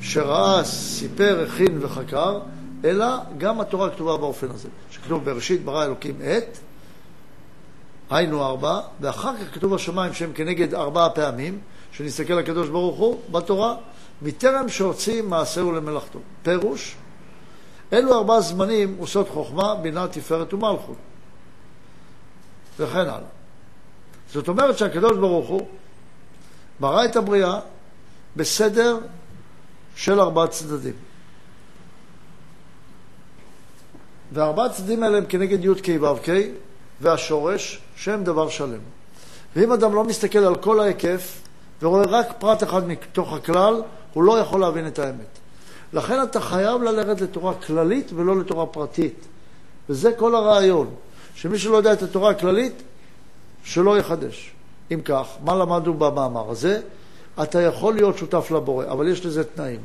שראה, 0.01 0.63
סיפר, 0.63 1.45
הכין 1.47 1.77
וחקר, 1.81 2.39
אלא 2.85 3.07
גם 3.37 3.61
התורה 3.61 3.89
כתובה 3.89 4.17
באופן 4.17 4.51
הזה, 4.51 4.69
שכתוב 4.91 5.25
בראשית 5.25 5.65
ברא 5.65 5.85
אלוקים 5.85 6.15
את, 6.21 6.57
היינו 8.09 8.43
ארבע, 8.43 8.79
ואחר 9.01 9.37
כך 9.37 9.53
כתוב 9.53 9.73
השמיים 9.73 10.13
שהם 10.13 10.33
כנגד 10.33 10.73
ארבע 10.73 11.09
פעמים, 11.15 11.59
שנסתכל 11.91 12.33
לקדוש 12.33 12.69
ברוך 12.69 12.97
הוא 12.97 13.19
בתורה, 13.31 13.75
מטרם 14.21 14.69
שהוציא 14.69 15.21
מעשהו 15.21 15.71
למלאכתו. 15.71 16.19
פירוש, 16.43 16.95
אלו 17.93 18.13
ארבע 18.13 18.41
זמנים 18.41 18.95
עושות 18.99 19.29
חוכמה, 19.29 19.75
בינה, 19.75 20.07
תפארת 20.07 20.53
ומלכות. 20.53 20.97
וכן 22.79 22.99
הלאה. 22.99 23.19
זאת 24.33 24.47
אומרת 24.47 24.77
שהקדוש 24.77 25.17
ברוך 25.17 25.49
הוא 25.49 25.67
ברא 26.79 27.05
את 27.05 27.15
הבריאה 27.15 27.59
בסדר 28.35 28.97
של 30.01 30.19
ארבעה 30.19 30.47
צדדים. 30.47 30.93
וארבעה 34.33 34.69
צדדים 34.69 35.03
האלה 35.03 35.17
הם 35.17 35.25
כנגד 35.25 35.65
י"ק 35.65 35.87
ו"ק 36.01 36.29
והשורש, 37.01 37.81
שהם 37.95 38.23
דבר 38.23 38.49
שלם. 38.49 38.79
ואם 39.55 39.71
אדם 39.71 39.95
לא 39.95 40.03
מסתכל 40.03 40.39
על 40.39 40.55
כל 40.55 40.79
ההיקף 40.79 41.41
ורואה 41.81 42.03
רק 42.03 42.27
פרט 42.39 42.63
אחד 42.63 42.87
מתוך 42.87 43.33
הכלל, 43.33 43.81
הוא 44.13 44.23
לא 44.23 44.39
יכול 44.39 44.61
להבין 44.61 44.87
את 44.87 44.99
האמת. 44.99 45.39
לכן 45.93 46.23
אתה 46.23 46.39
חייב 46.39 46.83
ללכת 46.83 47.21
לתורה 47.21 47.53
כללית 47.53 48.11
ולא 48.15 48.39
לתורה 48.39 48.65
פרטית. 48.65 49.25
וזה 49.89 50.11
כל 50.17 50.35
הרעיון, 50.35 50.89
שמי 51.35 51.59
שלא 51.59 51.77
יודע 51.77 51.93
את 51.93 52.01
התורה 52.01 52.31
הכללית, 52.31 52.81
שלא 53.63 53.97
יחדש. 53.97 54.51
אם 54.91 55.01
כך, 55.05 55.27
מה 55.43 55.55
למדנו 55.55 55.93
במאמר 55.93 56.49
הזה? 56.49 56.81
אתה 57.43 57.61
יכול 57.61 57.93
להיות 57.93 58.17
שותף 58.17 58.51
לבורא, 58.51 58.85
אבל 58.85 59.07
יש 59.07 59.25
לזה 59.25 59.43
תנאים. 59.43 59.79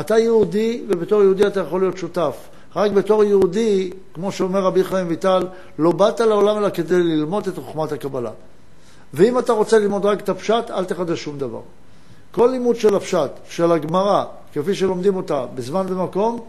אתה 0.00 0.18
יהודי, 0.18 0.82
ובתור 0.88 1.22
יהודי 1.22 1.46
אתה 1.46 1.60
יכול 1.60 1.80
להיות 1.80 1.98
שותף. 1.98 2.36
רק 2.76 2.90
בתור 2.90 3.24
יהודי, 3.24 3.90
כמו 4.14 4.32
שאומר 4.32 4.60
רבי 4.60 4.84
חיים 4.84 5.08
ויטל, 5.08 5.46
לא 5.78 5.92
באת 5.92 6.20
לעולם 6.20 6.58
אלא 6.58 6.70
כדי 6.70 7.02
ללמוד 7.02 7.48
את 7.48 7.54
חוכמת 7.56 7.92
הקבלה. 7.92 8.30
ואם 9.14 9.38
אתה 9.38 9.52
רוצה 9.52 9.78
ללמוד 9.78 10.06
רק 10.06 10.20
את 10.20 10.28
הפשט, 10.28 10.70
אל 10.70 10.84
תחדש 10.84 11.22
שום 11.22 11.38
דבר. 11.38 11.60
כל 12.30 12.48
לימוד 12.52 12.76
של 12.76 12.94
הפשט, 12.94 13.30
של 13.48 13.72
הגמרא, 13.72 14.24
כפי 14.52 14.74
שלומדים 14.74 15.16
אותה 15.16 15.46
בזמן 15.54 15.86
ומקום, 15.88 16.40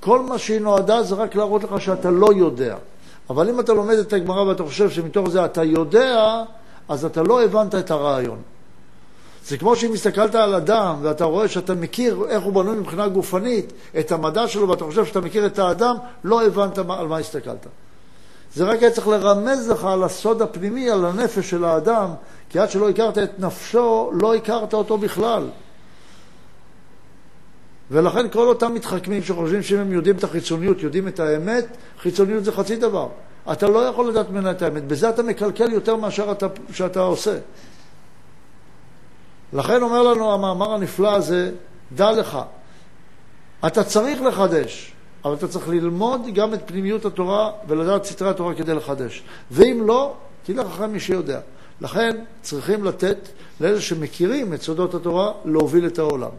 כל 0.00 0.20
מה 0.20 0.38
שהיא 0.38 0.60
נועדה 0.60 1.02
זה 1.02 1.14
רק 1.14 1.34
להראות 1.34 1.64
לך 1.64 1.80
שאתה 1.80 2.10
לא 2.10 2.28
יודע. 2.36 2.76
אבל 3.30 3.50
אם 3.50 3.60
אתה 3.60 3.72
לומד 3.72 3.98
את 3.98 4.12
הגמרא 4.12 4.42
ואתה 4.42 4.62
חושב 4.62 4.90
שמתוך 4.90 5.28
זה 5.28 5.44
אתה 5.44 5.64
יודע, 5.64 6.42
אז 6.88 7.04
אתה 7.04 7.22
לא 7.22 7.44
הבנת 7.44 7.74
את 7.74 7.90
הרעיון. 7.90 8.38
זה 9.48 9.58
כמו 9.58 9.76
שאם 9.76 9.92
הסתכלת 9.92 10.34
על 10.34 10.54
אדם 10.54 10.96
ואתה 11.02 11.24
רואה 11.24 11.48
שאתה 11.48 11.74
מכיר 11.74 12.24
איך 12.28 12.42
הוא 12.42 12.52
בנוי 12.52 12.76
מבחינה 12.76 13.08
גופנית, 13.08 13.72
את 13.98 14.12
המדע 14.12 14.48
שלו, 14.48 14.68
ואתה 14.68 14.84
חושב 14.84 15.04
שאתה 15.04 15.20
מכיר 15.20 15.46
את 15.46 15.58
האדם, 15.58 15.96
לא 16.24 16.46
הבנת 16.46 16.78
על 16.78 17.06
מה 17.06 17.18
הסתכלת. 17.18 17.66
זה 18.54 18.64
רק 18.64 18.82
היה 18.82 18.90
צריך 18.90 19.08
לרמז 19.08 19.70
לך 19.70 19.84
על 19.84 20.02
הסוד 20.02 20.42
הפנימי, 20.42 20.90
על 20.90 21.04
הנפש 21.04 21.50
של 21.50 21.64
האדם, 21.64 22.10
כי 22.48 22.58
עד 22.58 22.70
שלא 22.70 22.88
הכרת 22.88 23.18
את 23.18 23.30
נפשו, 23.38 24.10
לא 24.14 24.34
הכרת 24.34 24.74
אותו 24.74 24.98
בכלל. 24.98 25.48
ולכן 27.90 28.28
כל 28.28 28.48
אותם 28.48 28.74
מתחכמים 28.74 29.22
שחושבים 29.22 29.62
שאם 29.62 29.78
הם 29.78 29.92
יודעים 29.92 30.16
את 30.16 30.24
החיצוניות, 30.24 30.82
יודעים 30.82 31.08
את 31.08 31.20
האמת, 31.20 31.76
חיצוניות 32.00 32.44
זה 32.44 32.52
חצי 32.52 32.76
דבר. 32.76 33.08
אתה 33.52 33.68
לא 33.68 33.78
יכול 33.78 34.08
לדעת 34.08 34.30
ממנה 34.30 34.50
את 34.50 34.62
האמת. 34.62 34.84
בזה 34.86 35.08
אתה 35.08 35.22
מקלקל 35.22 35.72
יותר 35.72 35.96
מאשר 35.96 36.32
אתה, 36.32 36.46
שאתה 36.72 37.00
עושה. 37.00 37.38
לכן 39.56 39.82
אומר 39.82 40.02
לנו 40.02 40.32
המאמר 40.32 40.74
הנפלא 40.74 41.14
הזה, 41.14 41.52
דע 41.92 42.12
לך, 42.12 42.38
אתה 43.66 43.84
צריך 43.84 44.22
לחדש, 44.22 44.92
אבל 45.24 45.34
אתה 45.34 45.48
צריך 45.48 45.68
ללמוד 45.68 46.20
גם 46.34 46.54
את 46.54 46.60
פנימיות 46.66 47.04
התורה 47.04 47.50
ולדעת 47.68 48.04
סתרי 48.04 48.30
התורה 48.30 48.54
כדי 48.54 48.74
לחדש. 48.74 49.22
ואם 49.50 49.82
לא, 49.86 50.14
תלך 50.42 50.66
אחרי 50.66 50.86
מי 50.86 51.00
שיודע. 51.00 51.40
לכן 51.80 52.16
צריכים 52.42 52.84
לתת 52.84 53.18
לאלה 53.60 53.80
שמכירים 53.80 54.54
את 54.54 54.62
סודות 54.62 54.94
התורה 54.94 55.32
להוביל 55.44 55.86
את 55.86 55.98
העולם. 55.98 56.30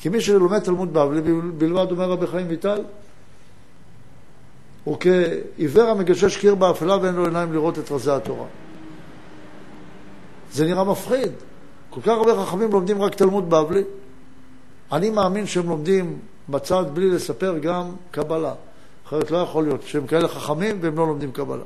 כי 0.00 0.08
מי 0.08 0.20
שלומד 0.20 0.58
תלמוד 0.58 0.92
בבלי 0.92 1.20
בלבד, 1.58 1.90
אומר 1.90 2.10
רבי 2.10 2.26
חיים 2.26 2.46
ויטל, 2.48 2.82
הוא 4.84 4.96
כעיוור 5.00 5.90
המגשש 5.90 6.36
קיר 6.36 6.54
באפלה 6.54 6.96
ואין 7.02 7.14
לו 7.14 7.24
עיניים 7.24 7.52
לראות 7.52 7.78
את 7.78 7.90
רזי 7.90 8.10
התורה. 8.10 8.46
זה 10.52 10.64
נראה 10.64 10.84
מפחיד. 10.84 11.32
כל 11.94 12.00
כך 12.00 12.08
הרבה 12.08 12.44
חכמים 12.44 12.72
לומדים 12.72 13.02
רק 13.02 13.14
תלמוד 13.14 13.50
בבלי. 13.50 13.82
אני 14.92 15.10
מאמין 15.10 15.46
שהם 15.46 15.68
לומדים 15.68 16.18
בצד 16.48 16.84
בלי 16.94 17.10
לספר 17.10 17.58
גם 17.58 17.90
קבלה. 18.10 18.54
אחרת 19.06 19.30
לא 19.30 19.38
יכול 19.38 19.64
להיות 19.64 19.82
שהם 19.82 20.06
כאלה 20.06 20.28
חכמים 20.28 20.78
והם 20.80 20.96
לא 20.96 21.06
לומדים 21.06 21.32
קבלה. 21.32 21.62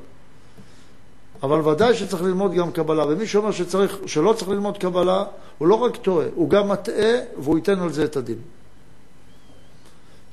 אבל 1.42 1.68
ודאי 1.68 1.94
שצריך 1.94 2.22
ללמוד 2.22 2.54
גם 2.54 2.72
קבלה, 2.72 3.04
ומי 3.08 3.26
שאומר 3.26 3.50
שצריך, 3.50 3.98
שלא 4.06 4.32
צריך 4.32 4.48
ללמוד 4.48 4.78
קבלה, 4.78 5.24
הוא 5.58 5.68
לא 5.68 5.74
רק 5.74 5.96
טועה, 5.96 6.26
הוא 6.34 6.50
גם 6.50 6.68
מטעה, 6.68 7.12
והוא 7.38 7.58
ייתן 7.58 7.80
על 7.80 7.92
זה 7.92 8.04
את 8.04 8.16
הדין. 8.16 8.38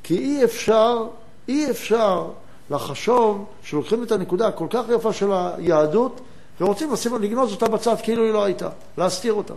כי 0.03 0.17
אי 0.17 0.43
אפשר, 0.43 1.08
אי 1.47 1.71
אפשר 1.71 2.27
לחשוב 2.69 3.45
שלוקחים 3.63 4.03
את 4.03 4.12
הנקודה 4.12 4.47
הכל 4.47 4.67
כך 4.69 4.84
יפה 4.95 5.13
של 5.13 5.31
היהדות, 5.31 6.21
ורוצים 6.62 6.93
לשים, 6.93 7.21
לגנוז 7.21 7.51
אותה 7.51 7.67
בצד 7.67 7.95
כאילו 8.03 8.23
היא 8.23 8.34
לא 8.34 8.43
הייתה, 8.43 8.69
להסתיר 8.97 9.34
אותה. 9.34 9.53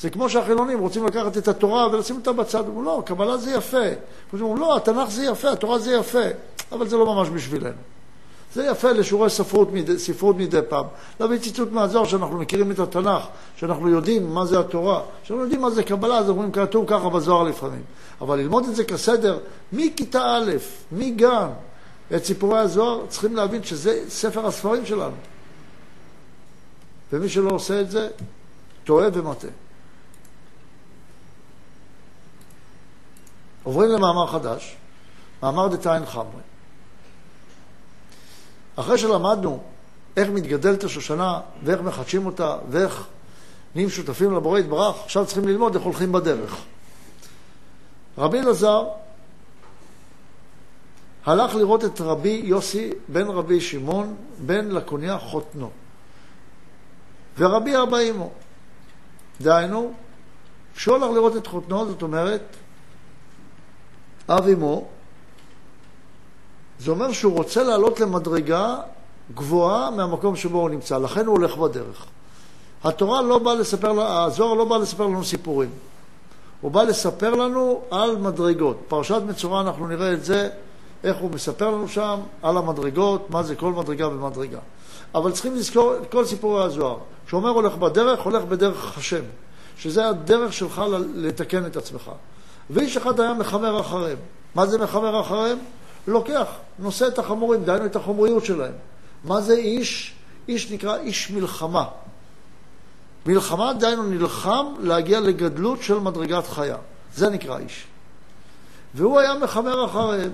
זה 0.00 0.10
כמו 0.10 0.30
שהחילונים 0.30 0.78
רוצים 0.78 1.06
לקחת 1.06 1.38
את 1.38 1.48
התורה 1.48 1.88
ולשים 1.92 2.16
אותה 2.16 2.32
בצד, 2.32 2.68
אומרים, 2.68 2.84
לא, 2.84 3.02
קבלה 3.06 3.36
זה 3.36 3.50
יפה. 3.50 3.86
אומרים, 4.32 4.56
לא, 4.56 4.76
התנ"ך 4.76 5.10
זה 5.10 5.24
יפה, 5.24 5.50
התורה 5.50 5.78
זה 5.78 5.92
יפה, 5.92 6.24
אבל 6.72 6.88
זה 6.88 6.96
לא 6.96 7.06
ממש 7.14 7.28
בשבילנו. 7.28 7.76
זה 8.54 8.64
יפה 8.64 8.92
לשיעורי 8.92 9.30
ספרות 9.30 9.68
ספרות 9.96 10.36
מדי 10.36 10.60
פעם. 10.68 10.84
להביא 11.20 11.38
ציטוט 11.38 11.72
מהזוהר 11.72 12.04
שאנחנו 12.04 12.38
מכירים 12.38 12.70
את 12.70 12.78
התנ"ך, 12.78 13.22
שאנחנו 13.56 13.88
יודעים 13.88 14.34
מה 14.34 14.44
זה 14.44 14.60
התורה, 14.60 15.00
שאנחנו 15.22 15.42
יודעים 15.42 15.60
מה 15.60 15.70
זה 15.70 15.82
קבלה, 15.82 16.18
אז 16.18 16.28
אומרים 16.28 16.52
כתוב 16.52 16.84
ככה 16.88 17.08
בזוהר 17.08 17.42
לפעמים. 17.42 17.82
אבל 18.20 18.38
ללמוד 18.38 18.64
את 18.68 18.76
זה 18.76 18.84
כסדר, 18.84 19.38
מכיתה 19.72 20.36
א', 20.36 20.50
מגן, 20.92 21.48
את 22.16 22.24
סיפורי 22.24 22.58
הזוהר, 22.58 23.06
צריכים 23.08 23.36
להבין 23.36 23.62
שזה 23.62 24.02
ספר 24.08 24.46
הספרים 24.46 24.86
שלנו. 24.86 25.16
ומי 27.12 27.28
שלא 27.28 27.50
עושה 27.50 27.80
את 27.80 27.90
זה, 27.90 28.08
טועה 28.84 29.08
ומטעה. 29.12 29.50
עוברים 33.68 33.90
למאמר 33.90 34.26
חדש, 34.26 34.76
מאמר 35.42 35.68
דתיין 35.68 36.06
חמרי. 36.06 36.42
אחרי 38.76 38.98
שלמדנו 38.98 39.62
איך 40.16 40.28
מתגדלת 40.28 40.84
השושנה 40.84 41.40
ואיך 41.62 41.80
מחדשים 41.80 42.26
אותה 42.26 42.56
ואיך 42.70 43.06
נהיים 43.74 43.90
שותפים 43.90 44.32
לבורא 44.36 44.58
יתברך, 44.58 44.96
עכשיו 45.04 45.26
צריכים 45.26 45.48
ללמוד 45.48 45.74
איך 45.74 45.84
הולכים 45.84 46.12
בדרך. 46.12 46.56
רבי 48.18 48.40
אלעזר 48.40 48.88
הלך 51.26 51.54
לראות 51.54 51.84
את 51.84 52.00
רבי 52.00 52.40
יוסי 52.44 52.90
בן 53.08 53.26
רבי 53.26 53.60
שמעון 53.60 54.14
בן 54.46 54.68
לקוניה 54.68 55.18
חותנו 55.18 55.70
ורבי 57.38 57.82
אבא 57.82 57.98
אמו. 58.10 58.30
דהיינו, 59.40 59.92
כשהוא 60.74 60.96
הלך 60.96 61.10
לראות 61.10 61.36
את 61.36 61.46
חותנו, 61.46 61.86
זאת 61.86 62.02
אומרת, 62.02 62.42
אב 64.28 64.48
אמו, 64.48 64.84
זה 66.78 66.90
אומר 66.90 67.12
שהוא 67.12 67.32
רוצה 67.36 67.62
לעלות 67.62 68.00
למדרגה 68.00 68.76
גבוהה 69.34 69.90
מהמקום 69.90 70.36
שבו 70.36 70.58
הוא 70.58 70.70
נמצא, 70.70 70.98
לכן 70.98 71.26
הוא 71.26 71.36
הולך 71.36 71.56
בדרך. 71.56 72.06
התורה 72.84 73.22
לא 73.22 73.38
באה 73.38 73.54
לספר, 73.54 74.00
הזוהר 74.00 74.54
לא 74.54 74.64
בא 74.64 74.76
לספר 74.76 75.06
לנו 75.06 75.24
סיפורים. 75.24 75.70
הוא 76.60 76.70
בא 76.70 76.82
לספר 76.82 77.30
לנו 77.30 77.80
על 77.90 78.16
מדרגות. 78.16 78.76
פרשת 78.88 79.22
מצורע 79.28 79.60
אנחנו 79.60 79.88
נראה 79.88 80.12
את 80.12 80.24
זה, 80.24 80.48
איך 81.04 81.16
הוא 81.16 81.30
מספר 81.30 81.70
לנו 81.70 81.88
שם, 81.88 82.20
על 82.42 82.56
המדרגות, 82.56 83.30
מה 83.30 83.42
זה 83.42 83.54
כל 83.54 83.72
מדרגה 83.72 84.08
ומדרגה. 84.08 84.58
אבל 85.14 85.32
צריכים 85.32 85.54
לזכור 85.54 85.94
את 85.96 86.12
כל 86.12 86.24
סיפורי 86.24 86.64
הזוהר. 86.64 86.98
כשאומר 87.26 87.50
הולך 87.50 87.76
בדרך, 87.76 88.20
הולך 88.20 88.44
בדרך 88.44 88.98
השם. 88.98 89.22
שזה 89.78 90.08
הדרך 90.08 90.52
שלך 90.52 90.82
לתקן 91.14 91.66
את 91.66 91.76
עצמך. 91.76 92.10
ואיש 92.70 92.96
אחד 92.96 93.20
היה 93.20 93.34
מחמר 93.34 93.80
אחריהם. 93.80 94.18
מה 94.54 94.66
זה 94.66 94.78
מחמר 94.78 95.20
אחריהם? 95.20 95.58
לוקח, 96.06 96.46
נושא 96.78 97.06
את 97.06 97.18
החמורים, 97.18 97.64
דהיינו 97.64 97.86
את 97.86 97.96
החומריות 97.96 98.44
שלהם. 98.44 98.72
מה 99.24 99.40
זה 99.40 99.54
איש? 99.54 100.14
איש 100.48 100.70
נקרא 100.70 100.96
איש 100.96 101.30
מלחמה. 101.30 101.84
מלחמה, 103.26 103.72
דהיינו 103.72 104.02
נלחם 104.02 104.66
להגיע 104.80 105.20
לגדלות 105.20 105.82
של 105.82 105.98
מדרגת 105.98 106.46
חיה. 106.46 106.76
זה 107.14 107.30
נקרא 107.30 107.58
איש. 107.58 107.86
והוא 108.94 109.20
היה 109.20 109.34
מחמר 109.34 109.84
אחריהם. 109.84 110.30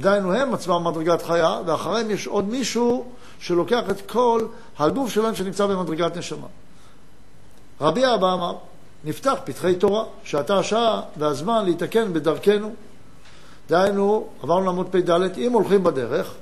דהיינו 0.00 0.32
הם 0.32 0.54
עצמם 0.54 0.84
מדרגת 0.84 1.22
חיה, 1.22 1.60
ואחריהם 1.66 2.10
יש 2.10 2.26
עוד 2.26 2.48
מישהו 2.48 3.12
שלוקח 3.38 3.82
את 3.90 4.10
כל 4.10 4.46
הגוף 4.78 5.10
שלהם 5.10 5.34
שנמצא 5.34 5.66
במדרגת 5.66 6.16
נשמה. 6.16 6.46
רבי 7.80 8.14
אבא 8.14 8.32
אמר, 8.32 8.54
נפתח 9.06 9.34
פתחי 9.44 9.74
תורה, 9.74 10.04
שעתה 10.24 10.58
השעה 10.58 11.02
והזמן 11.16 11.64
להתקן 11.64 12.12
בדרכנו. 12.12 12.74
דהיינו, 13.68 14.26
עברנו 14.42 14.66
לעמוד 14.66 14.88
פ"ד, 14.90 15.10
אם 15.38 15.52
הולכים 15.52 15.84
בדרך, 15.84 16.34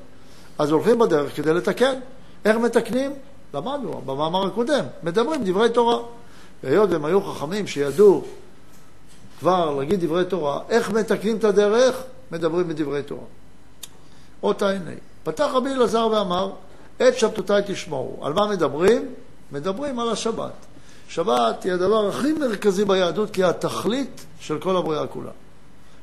אז 0.59 0.70
הולכים 0.70 0.98
בדרך 0.98 1.37
כדי 1.37 1.55
לתקן. 1.55 1.94
איך 2.44 2.57
מתקנים? 2.57 3.12
למדנו 3.55 4.03
במאמר 4.07 4.46
הקודם, 4.46 4.85
מדברים 5.03 5.44
דברי 5.44 5.68
תורה. 5.70 5.98
והיות 6.62 6.90
והם 6.90 7.05
היו 7.05 7.22
חכמים 7.22 7.66
שידעו 7.66 8.24
כבר 9.38 9.74
להגיד 9.74 10.05
דברי 10.05 10.24
תורה, 10.24 10.61
איך 10.68 10.90
מתקנים 10.90 11.37
את 11.37 11.44
הדרך? 11.44 12.03
מדברים 12.31 12.68
בדברי 12.68 13.03
תורה. 13.03 13.24
אותה 14.42 14.70
הנה. 14.70 14.90
פתח 15.24 15.50
רבי 15.53 15.70
אלעזר 15.70 16.07
ואמר, 16.07 16.50
את 16.96 17.18
שבתותיי 17.18 17.62
תשמעו. 17.66 18.18
על 18.22 18.33
מה 18.33 18.46
מדברים? 18.46 19.14
מדברים 19.53 19.98
על 19.98 20.11
השבת. 20.11 20.53
שבת 21.14 21.64
היא 21.64 21.72
הדבר 21.72 22.09
הכי 22.09 22.33
מרכזי 22.33 22.85
ביהדות, 22.85 23.31
כי 23.31 23.42
היא 23.42 23.50
התכלית 23.50 24.27
של 24.40 24.61
כל 24.61 24.77
הבריאה 24.77 25.07
כולה. 25.07 25.31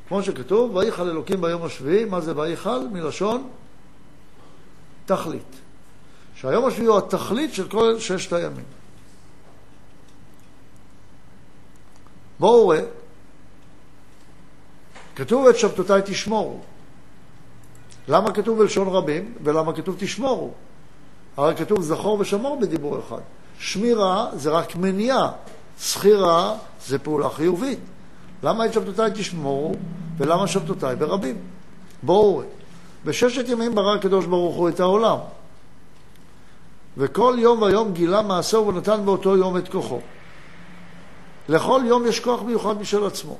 כמו 0.07 0.23
שכתוב, 0.23 0.75
ויכל 0.75 1.09
אלוקים 1.09 1.41
ביום 1.41 1.63
השביעי, 1.63 2.05
מה 2.05 2.21
זה 2.21 2.37
ויכל? 2.37 2.87
מלשון 2.91 3.49
תכלית. 5.05 5.55
שהיום 6.35 6.65
השביעי 6.65 6.87
הוא 6.87 6.97
התכלית 6.97 7.53
של 7.53 7.67
כל 7.67 7.99
ששת 7.99 8.33
הימים. 8.33 8.65
בואו 12.39 12.67
ראה, 12.67 12.81
כתוב 15.15 15.47
את 15.47 15.57
שבתותיי 15.57 16.01
תשמורו. 16.05 16.59
למה 18.07 18.33
כתוב 18.33 18.59
בלשון 18.59 18.87
רבים 18.87 19.33
ולמה 19.43 19.73
כתוב 19.73 19.95
תשמורו? 19.99 20.51
הרי 21.37 21.55
כתוב 21.55 21.81
זכור 21.81 22.19
ושמור 22.19 22.59
בדיבור 22.59 22.99
אחד. 22.99 23.21
שמירה 23.61 24.27
זה 24.33 24.49
רק 24.49 24.75
מניעה, 24.75 25.31
שכירה 25.79 26.55
זה 26.85 26.99
פעולה 26.99 27.29
חיובית. 27.29 27.79
למה 28.43 28.65
את 28.65 28.73
שבתותיי 28.73 29.11
תשמורו 29.15 29.75
ולמה 30.17 30.47
שבתותיי 30.47 30.95
ברבים? 30.95 31.37
בואו, 32.03 32.41
בששת 33.05 33.49
ימים 33.49 33.75
ברא 33.75 33.95
הקדוש 33.95 34.25
ברוך 34.25 34.55
הוא 34.55 34.69
את 34.69 34.79
העולם. 34.79 35.17
וכל 36.97 37.35
יום 37.37 37.61
ויום 37.61 37.93
גילה 37.93 38.21
מעשהו 38.21 38.67
ונתן 38.67 39.05
באותו 39.05 39.37
יום 39.37 39.57
את 39.57 39.69
כוחו. 39.69 39.99
לכל 41.49 41.81
יום 41.85 42.07
יש 42.07 42.19
כוח 42.19 42.41
מיוחד 42.41 42.81
משל 42.81 43.05
עצמו. 43.05 43.37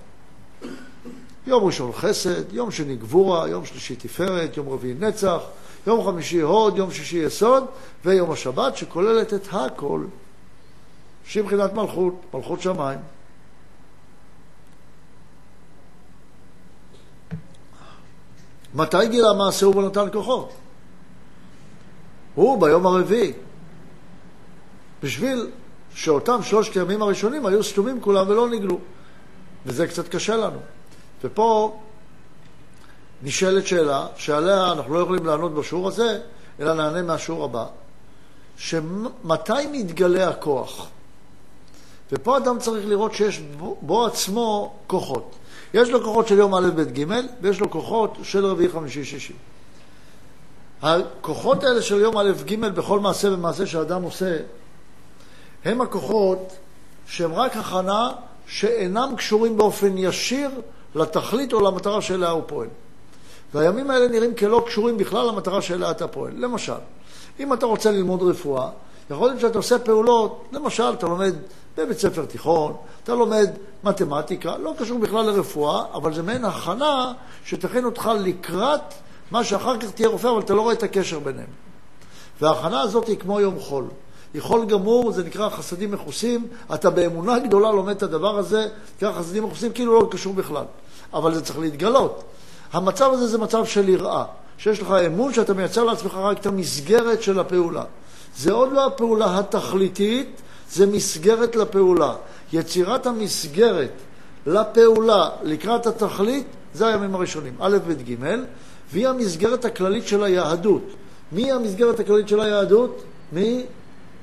יום 1.52 1.64
ראשון 1.64 1.92
חסד, 1.92 2.54
יום 2.54 2.72
שני 2.72 2.96
גבורה, 2.96 3.48
יום 3.48 3.66
שלישי 3.66 3.96
תפארת, 3.96 4.58
יום 4.58 4.70
רביעי 4.70 4.94
נצח, 4.94 5.40
יום 5.88 6.06
חמישי 6.06 6.40
הוד, 6.40 6.78
יום 6.78 6.92
שישי 6.92 7.18
יסוד, 7.18 7.64
ויום 8.06 8.32
השבת 8.32 8.78
שכוללת 8.78 9.34
את 9.34 9.48
הכל, 9.52 10.06
שהיא 11.26 11.44
מבחינת 11.44 11.74
מלכות, 11.74 12.14
מלכות 12.34 12.62
שמיים. 12.62 13.00
מתי 18.74 19.08
גילה 19.08 19.34
מעשהו 19.34 19.76
ונתן 19.76 20.08
כוחו? 20.14 20.48
הוא 22.36 22.62
ביום 22.62 22.86
הרביעי. 22.86 23.34
בשביל 25.04 25.50
שאותם 25.94 26.44
שלושת 26.44 26.78
הימים 26.78 27.02
הראשונים 27.02 27.46
היו 27.46 27.64
סתומים 27.64 28.02
כולם 28.02 28.30
ולא 28.30 28.50
נגלו. 28.50 28.80
וזה 29.66 29.88
קצת 29.88 30.08
קשה 30.08 30.36
לנו. 30.36 30.60
ופה 31.24 31.80
נשאלת 33.24 33.68
שאלה, 33.68 34.08
שעליה 34.16 34.72
אנחנו 34.72 34.94
לא 34.94 35.00
יכולים 35.00 35.26
לענות 35.26 35.54
בשיעור 35.54 35.88
הזה, 35.88 36.20
אלא 36.60 36.74
נענה 36.74 37.02
מהשיעור 37.02 37.46
הבא, 37.46 37.66
שמתי 38.58 39.68
מתגלה 39.72 40.30
הכוח? 40.30 40.88
ופה 42.12 42.38
אדם 42.38 42.60
צריך 42.60 42.86
לראות 42.88 43.14
שיש 43.14 43.40
בו, 43.40 43.78
בו 43.82 44.06
עצמו 44.06 44.74
כוחות. 44.88 45.36
יש 45.74 45.90
לו 45.90 46.04
כוחות 46.04 46.28
של 46.28 46.38
יום 46.38 46.56
א', 46.56 46.70
ב', 46.76 47.00
ג', 47.00 47.06
ויש 47.42 47.60
לו 47.60 47.70
כוחות 47.72 48.18
של 48.24 48.46
רביעי, 48.46 48.70
חמישי, 48.70 49.06
שישי. 49.06 49.34
הכוחות 50.82 51.64
האלה 51.64 51.82
של 51.82 52.00
יום 52.00 52.18
א', 52.18 52.32
ג', 52.46 52.66
בכל 52.66 53.00
מעשה 53.00 53.34
ומעשה 53.34 53.66
שאדם 53.66 54.04
עושה, 54.04 54.38
הם 55.66 55.82
הכוחות 55.82 56.56
שהם 57.08 57.34
רק 57.34 57.58
הכנה 57.58 58.12
שאינם 58.48 59.14
קשורים 59.18 59.58
באופן 59.58 59.98
ישיר 59.98 60.50
לתכלית 60.96 61.54
או 61.54 61.62
למטרה 61.62 62.02
שאליה 62.02 62.30
הוא 62.30 62.44
פועל. 62.46 62.68
והימים 63.54 63.92
האלה 63.92 64.08
נראים 64.08 64.36
כלא 64.36 64.64
קשורים 64.66 64.98
בכלל 64.98 65.28
למטרה 65.28 65.62
שאליה 65.62 65.92
אתה 65.92 66.08
פועל. 66.08 66.34
למשל, 66.38 66.74
אם 67.40 67.54
אתה 67.54 67.66
רוצה 67.66 67.92
ללמוד 67.92 68.22
רפואה, 68.24 68.70
יכול 69.10 69.28
להיות 69.28 69.40
שאתה 69.40 69.58
עושה 69.58 69.80
פעולות, 69.80 70.44
למשל, 70.52 70.94
אתה 70.94 71.08
לומד 71.08 71.34
בבית 71.78 72.00
ספר 72.00 72.26
תיכון, 72.26 72.76
אתה 73.04 73.16
לומד 73.16 73.50
מתמטיקה, 73.84 74.58
לא 74.58 74.74
קשור 74.80 75.00
בכלל 75.00 75.26
לרפואה, 75.26 75.84
אבל 75.94 76.14
זה 76.14 76.24
מעין 76.24 76.46
הכנה 76.46 77.14
שתכין 77.46 77.86
אותך 77.86 78.12
לקראת 78.20 78.82
מה 79.32 79.44
שאחר 79.44 79.80
כך 79.80 79.92
תהיה 79.92 80.08
רופא, 80.08 80.28
אבל 80.28 80.40
אתה 80.40 80.54
לא 80.54 80.62
רואה 80.62 80.74
את 80.74 80.84
הקשר 80.84 81.20
ביניהם. 81.20 81.48
וההכנה 82.42 82.82
הזאת 82.82 83.08
היא 83.08 83.18
כמו 83.18 83.40
יום 83.40 83.60
חול. 83.60 83.86
היא 84.34 84.42
חול 84.42 84.66
גמור, 84.66 85.12
זה 85.12 85.24
נקרא 85.24 85.50
חסדים 85.50 85.92
מכוסים, 85.92 86.48
אתה 86.74 86.90
באמונה 86.90 87.40
גדולה 87.40 87.72
לומד 87.72 87.96
את 87.96 88.04
הדבר 88.04 88.38
הזה, 88.38 88.68
נקרא 88.98 89.12
חסדים 89.12 89.44
מכוסים, 89.44 89.72
כאילו 89.72 90.02
לא 90.02 90.08
קשור 90.12 90.34
בכלל. 90.34 90.66
אבל 91.14 91.34
זה 91.34 91.42
צריך 91.42 91.60
להתגלות. 91.60 92.24
המצב 92.74 93.12
הזה 93.14 93.28
זה 93.28 93.38
מצב 93.38 93.66
של 93.66 93.90
יראה, 93.90 94.24
שיש 94.58 94.82
לך 94.82 94.92
אמון 95.06 95.34
שאתה 95.34 95.54
מייצר 95.54 95.84
לעצמך 95.84 96.16
רק 96.16 96.40
את 96.40 96.46
המסגרת 96.46 97.22
של 97.22 97.40
הפעולה. 97.40 97.84
זה 98.38 98.52
עוד 98.52 98.72
לא 98.72 98.86
הפעולה 98.86 99.40
התכליתית, 99.40 100.42
זה 100.72 100.86
מסגרת 100.86 101.56
לפעולה. 101.56 102.14
יצירת 102.54 103.06
המסגרת 103.06 103.92
לפעולה 104.46 105.30
לקראת 105.44 105.88
התכלית, 105.88 106.48
זה 106.74 106.88
הימים 106.88 107.16
הראשונים, 107.16 107.54
א', 107.60 107.78
ב', 107.88 107.92
ג', 107.92 108.26
והיא 108.92 109.08
המסגרת 109.08 109.66
הכללית 109.66 110.08
של 110.08 110.24
היהדות. 110.24 110.84
מי 111.32 111.52
המסגרת 111.52 112.00
הכללית 112.00 112.28
של 112.28 112.40
היהדות? 112.42 113.04
מי? 113.32 113.66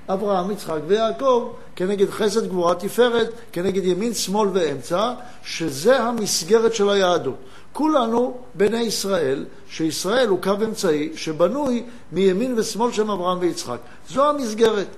אברהם, 0.09 0.51
יצחק 0.51 0.79
ויעקב, 0.87 1.53
כנגד 1.77 2.11
חסד, 2.11 2.49
גבורה, 2.49 2.75
תפארת, 2.75 3.31
כנגד 3.53 3.85
ימין, 3.85 4.15
שמאל 4.15 4.49
ואמצע, 4.53 5.13
שזה 5.43 6.03
המסגרת 6.03 6.75
של 6.75 6.91
היהדות. 6.91 7.35
כולנו 7.73 8.37
בני 8.55 8.81
ישראל, 8.81 9.45
שישראל 9.71 10.29
הוא 10.29 10.43
קו 10.43 10.53
אמצעי 10.65 11.13
שבנוי 11.17 11.85
מימין 12.13 12.59
ושמאל 12.59 12.93
של 12.93 13.11
אברהם 13.11 13.39
ויצחק. 13.41 13.79
זו 14.09 14.29
המסגרת. 14.29 14.89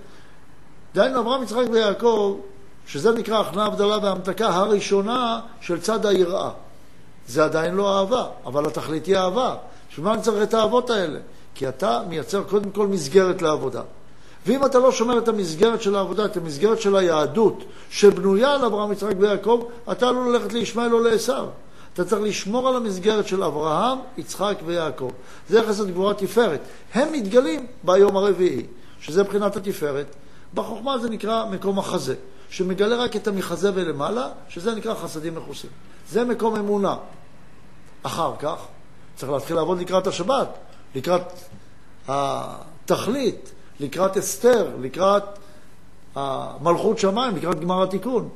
דהיינו, 0.94 1.20
אברהם, 1.20 1.42
יצחק 1.42 1.64
ויעקב, 1.70 2.36
שזה 2.86 3.12
נקרא 3.12 3.40
הכנעה, 3.40 3.66
הבדלה 3.66 3.98
והמתקה 4.02 4.48
הראשונה 4.48 5.40
של 5.60 5.80
צד 5.80 6.06
היראה. 6.06 6.50
זה 7.26 7.44
עדיין 7.44 7.74
לא 7.74 7.98
אהבה, 7.98 8.26
אבל 8.46 8.66
התכלית 8.66 9.06
היא 9.06 9.16
אהבה. 9.16 9.54
בשביל 9.90 10.06
מה 10.06 10.14
אני 10.14 10.22
צריך 10.22 10.42
את 10.42 10.54
האהבות 10.54 10.90
האלה? 10.90 11.18
כי 11.54 11.68
אתה 11.68 12.00
מייצר 12.08 12.42
קודם 12.42 12.70
כל 12.70 12.86
מסגרת 12.86 13.42
לעבודה. 13.42 13.82
ואם 14.46 14.66
אתה 14.66 14.78
לא 14.78 14.92
שומר 14.92 15.18
את 15.18 15.28
המסגרת 15.28 15.82
של 15.82 15.96
העבודה, 15.96 16.24
את 16.24 16.36
המסגרת 16.36 16.80
של 16.80 16.96
היהדות, 16.96 17.64
שבנויה 17.90 18.54
על 18.54 18.64
אברהם, 18.64 18.92
יצחק 18.92 19.14
ויעקב, 19.18 19.64
אתה 19.92 20.08
עלול 20.08 20.32
ללכת 20.32 20.52
לישמעאל 20.52 20.92
או 20.94 21.00
לעשו. 21.00 21.46
אתה 21.94 22.04
צריך 22.04 22.22
לשמור 22.22 22.68
על 22.68 22.76
המסגרת 22.76 23.26
של 23.26 23.42
אברהם, 23.44 23.98
יצחק 24.18 24.58
ויעקב. 24.66 25.10
זה 25.48 25.62
חסד 25.68 25.90
גבורה 25.90 26.14
תפארת. 26.14 26.60
הם 26.94 27.12
מתגלים 27.12 27.66
ביום 27.84 28.16
הרביעי, 28.16 28.66
שזה 29.00 29.22
מבחינת 29.22 29.56
התפארת. 29.56 30.06
בחוכמה 30.54 30.98
זה 30.98 31.10
נקרא 31.10 31.44
מקום 31.50 31.78
החזה, 31.78 32.14
שמגלה 32.50 32.96
רק 32.96 33.16
את 33.16 33.28
המחזה 33.28 33.70
ולמעלה, 33.74 34.28
שזה 34.48 34.74
נקרא 34.74 34.94
חסדים 34.94 35.34
מכוסים. 35.34 35.70
זה 36.10 36.24
מקום 36.24 36.56
אמונה. 36.56 36.96
אחר 38.02 38.32
כך 38.38 38.56
צריך 39.16 39.32
להתחיל 39.32 39.56
לעבוד 39.56 39.78
לקראת 39.78 40.06
השבת, 40.06 40.48
לקראת 40.94 41.22
התכלית, 42.08 43.52
לקראת 43.80 44.16
אסתר, 44.16 44.70
לקראת 44.80 45.22
מלכות 46.60 46.98
שמיים, 46.98 47.36
לקראת 47.36 47.60
גמר 47.60 47.82
התיקון. 47.82 48.28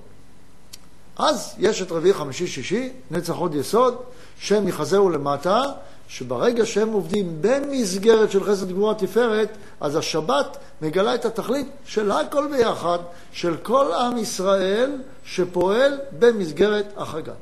אז 1.16 1.54
יש 1.58 1.82
את 1.82 1.92
רביעי, 1.92 2.14
חמישי, 2.14 2.46
שישי, 2.46 2.92
נצח 3.10 3.34
עוד 3.34 3.54
יסוד, 3.54 3.96
שם 4.38 4.68
יחזהו 4.68 5.10
למטה, 5.10 5.62
שברגע 6.08 6.66
שהם 6.66 6.92
עובדים 6.92 7.36
במסגרת 7.40 8.30
של 8.30 8.44
חסד 8.44 8.72
גבורה 8.72 8.94
תפארת, 8.94 9.48
אז 9.80 9.96
השבת 9.96 10.56
מגלה 10.82 11.14
את 11.14 11.24
התכלית 11.24 11.68
של 11.86 12.10
הכל 12.10 12.48
ביחד, 12.56 12.98
של 13.32 13.56
כל 13.56 13.92
עם 13.92 14.18
ישראל 14.18 14.98
שפועל 15.24 15.98
במסגרת 16.18 16.92
החגת. 16.96 17.32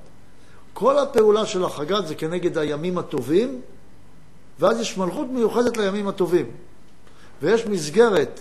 כל 0.73 0.99
הפעולה 0.99 1.47
של 1.47 1.65
החגת 1.65 2.07
זה 2.07 2.15
כנגד 2.15 2.59
הימים 2.59 2.99
הטובים, 2.99 3.61
ואז 4.61 4.81
יש 4.81 4.99
מלכות 4.99 5.27
מיוחדת 5.31 5.77
לימים 5.77 6.09
הטובים. 6.09 6.47
ויש 7.43 7.67
מסגרת 7.67 8.41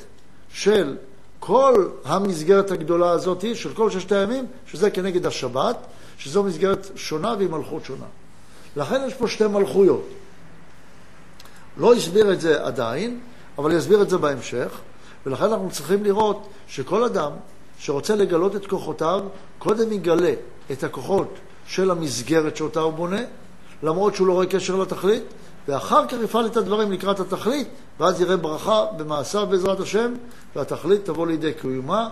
של 0.49 0.97
כל 1.39 1.89
המסגרת 2.05 2.71
הגדולה 2.71 3.11
הזאת, 3.11 3.45
של 3.53 3.73
כל 3.73 3.89
ששת 3.89 4.11
הימים, 4.11 4.45
שזה 4.67 4.89
כנגד 4.89 5.25
השבת, 5.25 5.77
שזו 6.17 6.43
מסגרת 6.43 6.87
שונה 6.95 7.33
והיא 7.37 7.49
מלכות 7.49 7.85
שונה. 7.85 8.05
לכן 8.75 9.01
יש 9.07 9.13
פה 9.13 9.27
שתי 9.27 9.47
מלכויות. 9.47 10.07
לא 11.77 11.93
הסביר 11.93 12.33
את 12.33 12.41
זה 12.41 12.65
עדיין, 12.65 13.19
אבל 13.57 13.71
יסביר 13.71 14.01
את 14.01 14.09
זה 14.09 14.17
בהמשך, 14.17 14.79
ולכן 15.25 15.43
אנחנו 15.43 15.69
צריכים 15.71 16.03
לראות 16.03 16.47
שכל 16.67 17.03
אדם 17.03 17.31
שרוצה 17.79 18.15
לגלות 18.15 18.55
את 18.55 18.67
כוחותיו, 18.67 19.21
קודם 19.59 19.91
יגלה 19.91 20.33
את 20.71 20.83
הכוחות 20.83 21.33
של 21.67 21.91
המסגרת 21.91 22.57
שאותה 22.57 22.79
הוא 22.79 22.93
בונה, 22.93 23.21
למרות 23.83 24.15
שהוא 24.15 24.27
לא 24.27 24.33
רואה 24.33 24.45
קשר 24.45 24.75
לתכלית, 24.75 25.23
ואחר 25.67 26.07
כך 26.07 26.17
יפעל 26.23 26.45
את 26.45 26.57
הדברים 26.57 26.91
לקראת 26.91 27.19
התכלית, 27.19 27.67
ואז 27.99 28.21
יראה 28.21 28.37
ברכה 28.37 28.85
במעשיו 28.97 29.47
בעזרת 29.47 29.79
השם, 29.79 30.13
והתכלית 30.55 31.05
תבוא 31.05 31.27
לידי 31.27 31.53
קיומה. 31.53 32.09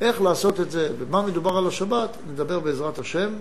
איך 0.00 0.22
לעשות 0.22 0.60
את 0.60 0.70
זה 0.70 0.88
ומה 0.98 1.22
מדובר 1.22 1.56
על 1.56 1.66
השבת, 1.66 2.16
נדבר 2.30 2.60
בעזרת 2.60 2.98
השם 2.98 3.34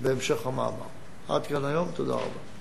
בהמשך 0.00 0.46
המאמר. 0.46 0.86
עד 1.28 1.46
כאן 1.46 1.64
היום, 1.64 1.88
תודה 1.94 2.14
רבה. 2.14 2.53